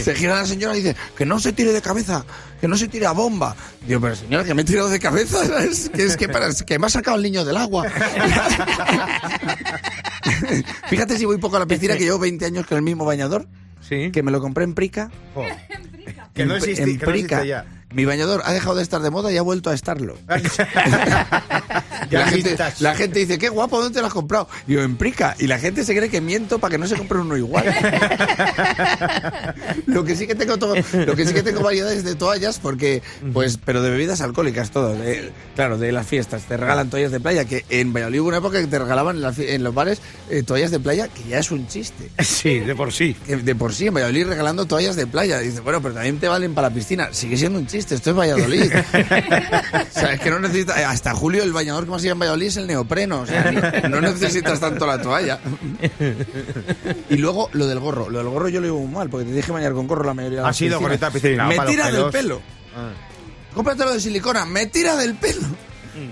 se, 0.00 0.14
gira 0.14 0.36
la 0.36 0.46
señora 0.46 0.76
y 0.76 0.82
dice, 0.82 0.96
que 1.16 1.26
no 1.26 1.40
se 1.40 1.52
tire 1.52 1.72
de 1.72 1.82
cabeza, 1.82 2.24
que 2.60 2.68
no 2.68 2.76
se 2.76 2.88
tire 2.88 3.06
a 3.06 3.12
bomba. 3.12 3.56
Digo, 3.86 4.00
pero 4.00 4.14
señora, 4.14 4.44
que 4.44 4.54
me 4.54 4.62
he 4.62 4.64
tirado 4.64 4.88
de 4.88 5.00
cabeza. 5.00 5.38
Que 5.92 6.04
es 6.04 6.16
que, 6.16 6.28
para, 6.28 6.52
que 6.52 6.78
me 6.78 6.86
ha 6.86 6.90
sacado 6.90 7.16
el 7.16 7.22
niño 7.22 7.44
del 7.44 7.56
agua. 7.56 7.84
Fíjate 10.88 11.16
si 11.18 11.24
voy 11.24 11.38
poco 11.38 11.56
a 11.56 11.60
la 11.60 11.66
piscina, 11.66 11.96
que 11.96 12.04
llevo 12.04 12.18
20 12.18 12.44
años 12.44 12.66
con 12.66 12.76
el 12.76 12.82
mismo 12.82 13.04
bañador, 13.12 13.46
Sí. 13.80 14.10
que 14.12 14.22
me 14.22 14.30
lo 14.30 14.40
compré 14.40 14.64
en 14.64 14.74
Prica. 14.74 15.10
Que 16.34 16.46
no 16.46 16.54
En- 16.56 16.58
existe, 16.58 16.82
en 16.82 16.98
que 16.98 17.06
no 17.06 17.12
existe 17.12 17.28
Prica. 17.36 17.44
ya. 17.44 17.81
Mi 17.94 18.04
bañador 18.04 18.42
ha 18.44 18.52
dejado 18.52 18.74
de 18.76 18.82
estar 18.82 19.00
de 19.02 19.10
moda 19.10 19.30
y 19.32 19.36
ha 19.36 19.42
vuelto 19.42 19.70
a 19.70 19.74
estarlo. 19.74 20.16
La, 22.10 22.26
gente, 22.26 22.50
vistas. 22.50 22.80
la 22.82 22.94
gente 22.94 23.20
dice, 23.20 23.38
qué 23.38 23.48
guapo, 23.48 23.78
¿dónde 23.80 23.94
te 23.96 24.00
lo 24.02 24.06
has 24.08 24.12
comprado? 24.12 24.46
Y 24.66 24.74
yo, 24.74 24.82
en 24.82 24.96
Prica. 24.96 25.34
Y 25.38 25.46
la 25.46 25.58
gente 25.58 25.82
se 25.82 25.96
cree 25.96 26.10
que 26.10 26.20
miento 26.20 26.58
para 26.58 26.72
que 26.72 26.78
no 26.78 26.86
se 26.86 26.94
compre 26.94 27.18
uno 27.18 27.36
igual. 27.38 27.64
lo 29.86 30.04
que 30.04 30.14
sí 30.16 30.26
que 30.26 30.34
tengo 30.34 30.58
todo, 30.58 30.74
lo 30.74 31.16
que 31.16 31.24
sí 31.26 31.32
que 31.32 31.42
tengo 31.42 31.62
variedades 31.62 32.04
de 32.04 32.14
toallas, 32.14 32.58
porque, 32.58 33.02
pues, 33.32 33.58
pero 33.64 33.82
de 33.82 33.90
bebidas 33.90 34.20
alcohólicas 34.20 34.70
todo. 34.70 34.94
de- 34.94 35.32
claro, 35.54 35.78
de 35.78 35.90
las 35.92 36.06
fiestas. 36.06 36.42
Te 36.42 36.56
regalan 36.56 36.90
toallas 36.90 37.12
de 37.12 37.20
playa, 37.20 37.44
que 37.44 37.64
en 37.70 37.92
Valladolid 37.92 38.20
hubo 38.20 38.28
una 38.28 38.38
época 38.38 38.60
que 38.60 38.66
te 38.66 38.78
regalaban 38.78 39.16
en, 39.16 39.22
la 39.22 39.32
fie- 39.32 39.50
en 39.50 39.62
los 39.64 39.74
bares 39.74 40.00
eh, 40.28 40.42
toallas 40.42 40.70
de 40.70 40.80
playa, 40.80 41.08
que 41.08 41.22
ya 41.28 41.38
es 41.38 41.50
un 41.50 41.66
chiste. 41.66 42.10
Sí, 42.22 42.60
de 42.60 42.74
por 42.74 42.92
sí. 42.92 43.14
Que 43.26 43.36
de 43.36 43.54
por 43.54 43.72
sí, 43.72 43.86
en 43.86 43.94
Valladolid 43.94 44.26
regalando 44.26 44.66
toallas 44.66 44.96
de 44.96 45.06
playa. 45.06 45.38
Dice, 45.38 45.60
bueno, 45.60 45.80
pero 45.80 45.94
también 45.94 46.18
te 46.18 46.28
valen 46.28 46.54
para 46.54 46.68
la 46.68 46.74
piscina. 46.74 47.08
Sigue 47.12 47.36
siendo 47.36 47.58
un 47.58 47.66
chiste, 47.66 47.81
esto 47.90 48.10
es 48.10 48.16
Valladolid. 48.16 48.72
o 48.72 49.98
sea, 50.00 50.12
es 50.12 50.20
que 50.20 50.30
no 50.30 50.38
necesitas. 50.38 50.76
Hasta 50.78 51.14
julio 51.14 51.42
el 51.42 51.52
bañador 51.52 51.84
que 51.84 51.90
más 51.90 52.02
lleva 52.02 52.12
en 52.12 52.18
Valladolid 52.20 52.46
es 52.46 52.56
el 52.56 52.66
neopreno. 52.66 53.20
O 53.20 53.26
sea, 53.26 53.50
no, 53.50 53.88
no 53.88 54.00
necesitas 54.00 54.60
tanto 54.60 54.86
la 54.86 55.00
toalla. 55.00 55.40
y 57.10 57.16
luego 57.16 57.48
lo 57.52 57.66
del 57.66 57.80
gorro. 57.80 58.08
Lo 58.08 58.18
del 58.18 58.28
gorro 58.28 58.48
yo 58.48 58.60
lo 58.60 58.66
llevo 58.66 58.80
muy 58.80 58.94
mal, 58.94 59.10
porque 59.10 59.26
te 59.26 59.32
dije 59.32 59.52
bañar 59.52 59.72
con 59.72 59.86
gorro 59.86 60.04
la 60.04 60.14
mayoría 60.14 60.38
de 60.38 60.44
Ha 60.44 60.48
las 60.48 60.56
sido 60.56 60.80
con 60.80 60.92
esta 60.92 61.10
piscina. 61.10 61.46
Me 61.46 61.58
tira 61.60 61.90
del 61.90 62.10
pelo. 62.10 62.40
Cómpratelo 63.54 63.92
de 63.92 64.00
silicona, 64.00 64.46
me 64.46 64.66
tira 64.66 64.96
del 64.96 65.14
pelo. 65.14 65.42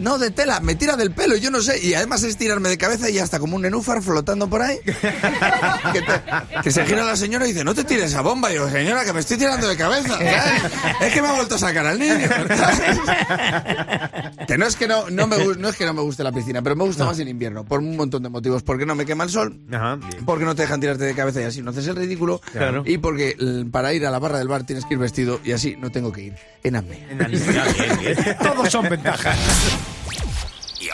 No, 0.01 0.19
de 0.19 0.31
tela, 0.31 0.61
me 0.61 0.75
tira 0.75 0.97
del 0.97 1.11
pelo, 1.13 1.37
yo 1.37 1.51
no 1.51 1.61
sé. 1.61 1.79
Y 1.85 1.95
además 1.95 2.23
es 2.23 2.37
tirarme 2.37 2.69
de 2.69 2.79
cabeza 2.79 3.09
y 3.11 3.19
hasta 3.19 3.39
como 3.39 3.57
un 3.57 3.63
nenúfar 3.63 4.03
flotando 4.03 4.49
por 4.49 4.63
ahí. 4.63 4.79
que, 4.85 6.03
te- 6.03 6.61
que 6.63 6.71
se 6.71 6.85
gira 6.87 7.05
la 7.05 7.17
señora 7.17 7.47
y 7.47 7.53
dice, 7.53 7.65
no 7.65 7.75
te 7.75 7.85
tires 7.85 8.07
esa 8.07 8.21
bomba. 8.21 8.51
Y 8.53 8.57
yo, 8.57 8.69
señora, 8.71 9.05
que 9.05 9.13
me 9.13 9.21
estoy 9.21 9.37
tirando 9.39 9.69
de 9.69 9.77
cabeza. 9.77 10.19
¿sabes? 10.19 10.63
Es 11.01 11.13
que 11.15 11.23
me 11.23 11.29
ha 11.29 11.33
vuelto 11.33 11.55
a 11.55 11.59
sacar 11.59 11.87
al 11.87 11.99
niño. 11.99 12.29
¿sabes? 12.57 12.99
que 14.47 14.59
no 14.59 14.67
es 14.67 14.77
que 14.77 14.87
no, 14.89 15.09
no, 15.11 15.27
me, 15.27 15.37
no 15.57 15.69
es 15.69 15.77
que 15.77 15.85
no 15.87 15.95
me 15.95 16.03
guste 16.03 16.23
la 16.25 16.33
piscina, 16.33 16.63
pero 16.63 16.77
me 16.77 16.85
gusta 16.85 17.05
más 17.05 17.19
en 17.19 17.29
invierno, 17.29 17.65
por 17.65 17.81
un 17.81 17.97
montón 17.97 18.23
de 18.23 18.29
motivos. 18.29 18.63
Porque 18.63 18.85
no 18.87 18.95
me 18.95 19.07
quema 19.07 19.25
el 19.25 19.31
sol, 19.31 19.59
Ajá, 19.73 19.99
porque 20.27 20.45
no 20.45 20.55
te 20.55 20.63
dejan 20.63 20.81
tirarte 20.81 21.05
de 21.05 21.15
cabeza 21.15 21.41
y 21.41 21.45
así 21.45 21.63
no 21.63 21.71
haces 21.71 21.87
el 21.87 21.97
ridículo. 21.97 22.41
Claro. 22.53 22.83
Y 22.87 22.99
porque 22.99 23.37
para 23.71 23.93
ir 23.95 24.07
a 24.07 24.11
la 24.11 24.19
barra 24.19 24.39
del 24.39 24.49
bar 24.49 24.65
tienes 24.65 24.85
que 24.85 24.95
ir 24.95 25.01
vestido 25.01 25.41
y 25.45 25.53
así 25.53 25.77
no 25.79 25.91
tengo 25.91 26.13
que 26.13 26.23
ir 26.25 26.35
en 26.63 26.77
apnea. 26.77 27.01
Todos 28.43 28.71
son 28.71 28.89
ventajas. 28.89 29.37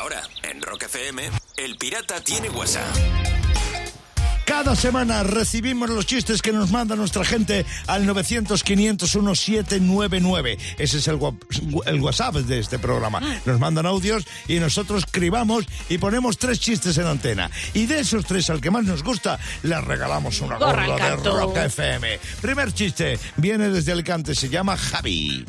Ahora, 0.06 0.22
en 0.44 0.62
Rock 0.62 0.84
FM, 0.84 1.28
el 1.56 1.76
pirata 1.78 2.20
tiene 2.20 2.48
WhatsApp. 2.50 2.94
Cada 4.44 4.76
semana 4.76 5.24
recibimos 5.24 5.90
los 5.90 6.06
chistes 6.06 6.42
que 6.42 6.52
nos 6.52 6.70
manda 6.70 6.94
nuestra 6.94 7.24
gente 7.24 7.66
al 7.88 8.06
900-501-799. 8.06 10.58
Ese 10.78 10.98
es 10.98 11.08
el, 11.08 11.16
WhatsApp 11.16 12.36
de 12.36 12.60
este 12.60 12.78
programa. 12.78 13.20
Nos 13.46 13.58
mandan 13.58 13.86
audios 13.86 14.24
y 14.46 14.60
nosotros 14.60 15.06
cribamos 15.10 15.66
y 15.88 15.98
ponemos 15.98 16.38
tres 16.38 16.60
chistes 16.60 16.96
en 16.98 17.08
antena. 17.08 17.50
Y 17.74 17.86
de 17.86 17.98
esos 17.98 18.24
tres, 18.26 18.48
al 18.48 18.60
que 18.60 18.70
más 18.70 18.84
nos 18.84 19.02
gusta, 19.02 19.40
le 19.64 19.80
regalamos 19.80 20.40
una 20.40 20.56
Gorra 20.56 20.86
de. 20.86 21.16
Rock 21.16 21.56
FM. 21.56 22.20
Primer 22.40 22.72
chiste, 22.72 23.18
viene 23.38 23.70
desde 23.70 23.90
Alicante, 23.90 24.36
se 24.36 24.48
llama 24.48 24.76
Javi. 24.76 25.44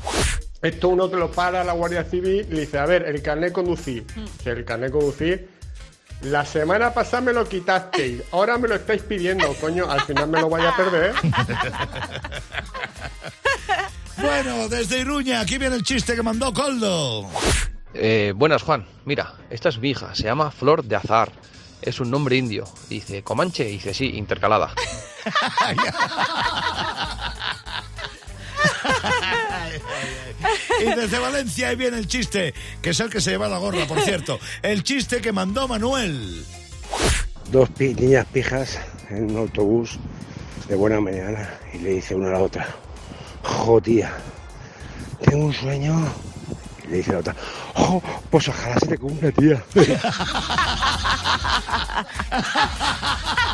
Esto 0.62 0.90
uno 0.90 1.10
te 1.10 1.18
lo 1.18 1.32
para 1.32 1.64
la 1.64 1.74
Guardia 1.74 2.04
Civil 2.04 2.48
y 2.50 2.54
le 2.54 2.62
dice, 2.62 2.80
a 2.80 2.86
ver, 2.86 3.04
el 3.04 3.22
carnet 3.22 3.54
conducir. 3.54 4.06
Que 4.44 4.50
el 4.52 4.66
carnet 4.66 4.92
conducir, 4.92 5.50
la 6.22 6.46
semana 6.46 6.94
pasada 6.94 7.22
me 7.22 7.34
lo 7.34 7.48
quitasteis, 7.48 8.24
ahora 8.32 8.58
me 8.58 8.68
lo 8.68 8.76
estáis 8.76 9.04
pidiendo, 9.04 9.54
coño, 9.62 9.90
al 9.90 10.02
final 10.02 10.28
me 10.28 10.42
lo 10.42 10.50
vaya 10.50 10.70
a 10.70 10.76
perder. 10.76 11.14
Bueno, 14.20 14.68
desde 14.68 15.00
Iruña, 15.00 15.42
aquí 15.42 15.60
viene 15.60 15.76
el 15.76 15.84
chiste 15.84 16.16
que 16.16 16.24
mandó 16.24 16.52
Coldo. 16.52 17.30
Eh, 17.94 18.34
buenas, 18.36 18.64
Juan. 18.64 18.84
Mira, 19.06 19.36
esta 19.52 19.70
es 19.70 19.78
mi 19.78 19.92
hija, 19.92 20.16
se 20.16 20.24
llama 20.24 20.50
Flor 20.50 20.84
de 20.84 20.96
Azar. 20.96 21.32
Es 21.84 22.00
un 22.00 22.10
nombre 22.10 22.36
indio. 22.36 22.66
Dice, 22.90 23.22
Comanche, 23.22 23.66
dice 23.66 23.94
sí, 23.94 24.18
intercalada. 24.18 24.74
Y 30.82 30.96
desde 30.96 31.20
Valencia 31.20 31.70
ahí 31.70 31.76
viene 31.76 31.98
el 31.98 32.08
chiste, 32.08 32.54
que 32.82 32.92
es 32.92 33.00
el 33.00 33.10
que 33.10 33.22
se 33.22 33.32
lleva 33.32 33.48
la 33.48 33.58
gorra, 33.58 33.86
por 33.88 34.00
cierto. 34.02 34.40
El 34.62 34.84
chiste 34.84 35.22
que 35.22 35.32
mandó 35.32 35.68
Manuel. 35.68 36.46
Dos 37.52 37.70
pi- 37.72 37.94
niñas 37.96 38.26
pijas 38.32 38.78
en 39.10 39.32
un 39.32 39.38
autobús 39.38 39.98
de 40.68 40.76
buena 40.76 41.00
mañana 41.00 41.50
y 41.74 41.78
le 41.80 41.90
dice 41.92 42.14
una 42.14 42.28
a 42.30 42.34
la 42.34 42.40
otra, 42.40 42.68
jo 43.42 43.82
tía, 43.82 44.12
tengo 45.24 45.46
un 45.46 45.54
sueño. 45.54 45.96
Y 46.84 46.88
le 46.92 46.98
dice 46.98 47.14
la 47.14 47.20
otra, 47.20 47.36
oh, 47.76 48.02
pues 48.30 48.48
ojalá 48.50 48.78
se 48.80 48.88
te 48.88 48.98
cumpla, 48.98 49.32
tía. 49.32 49.64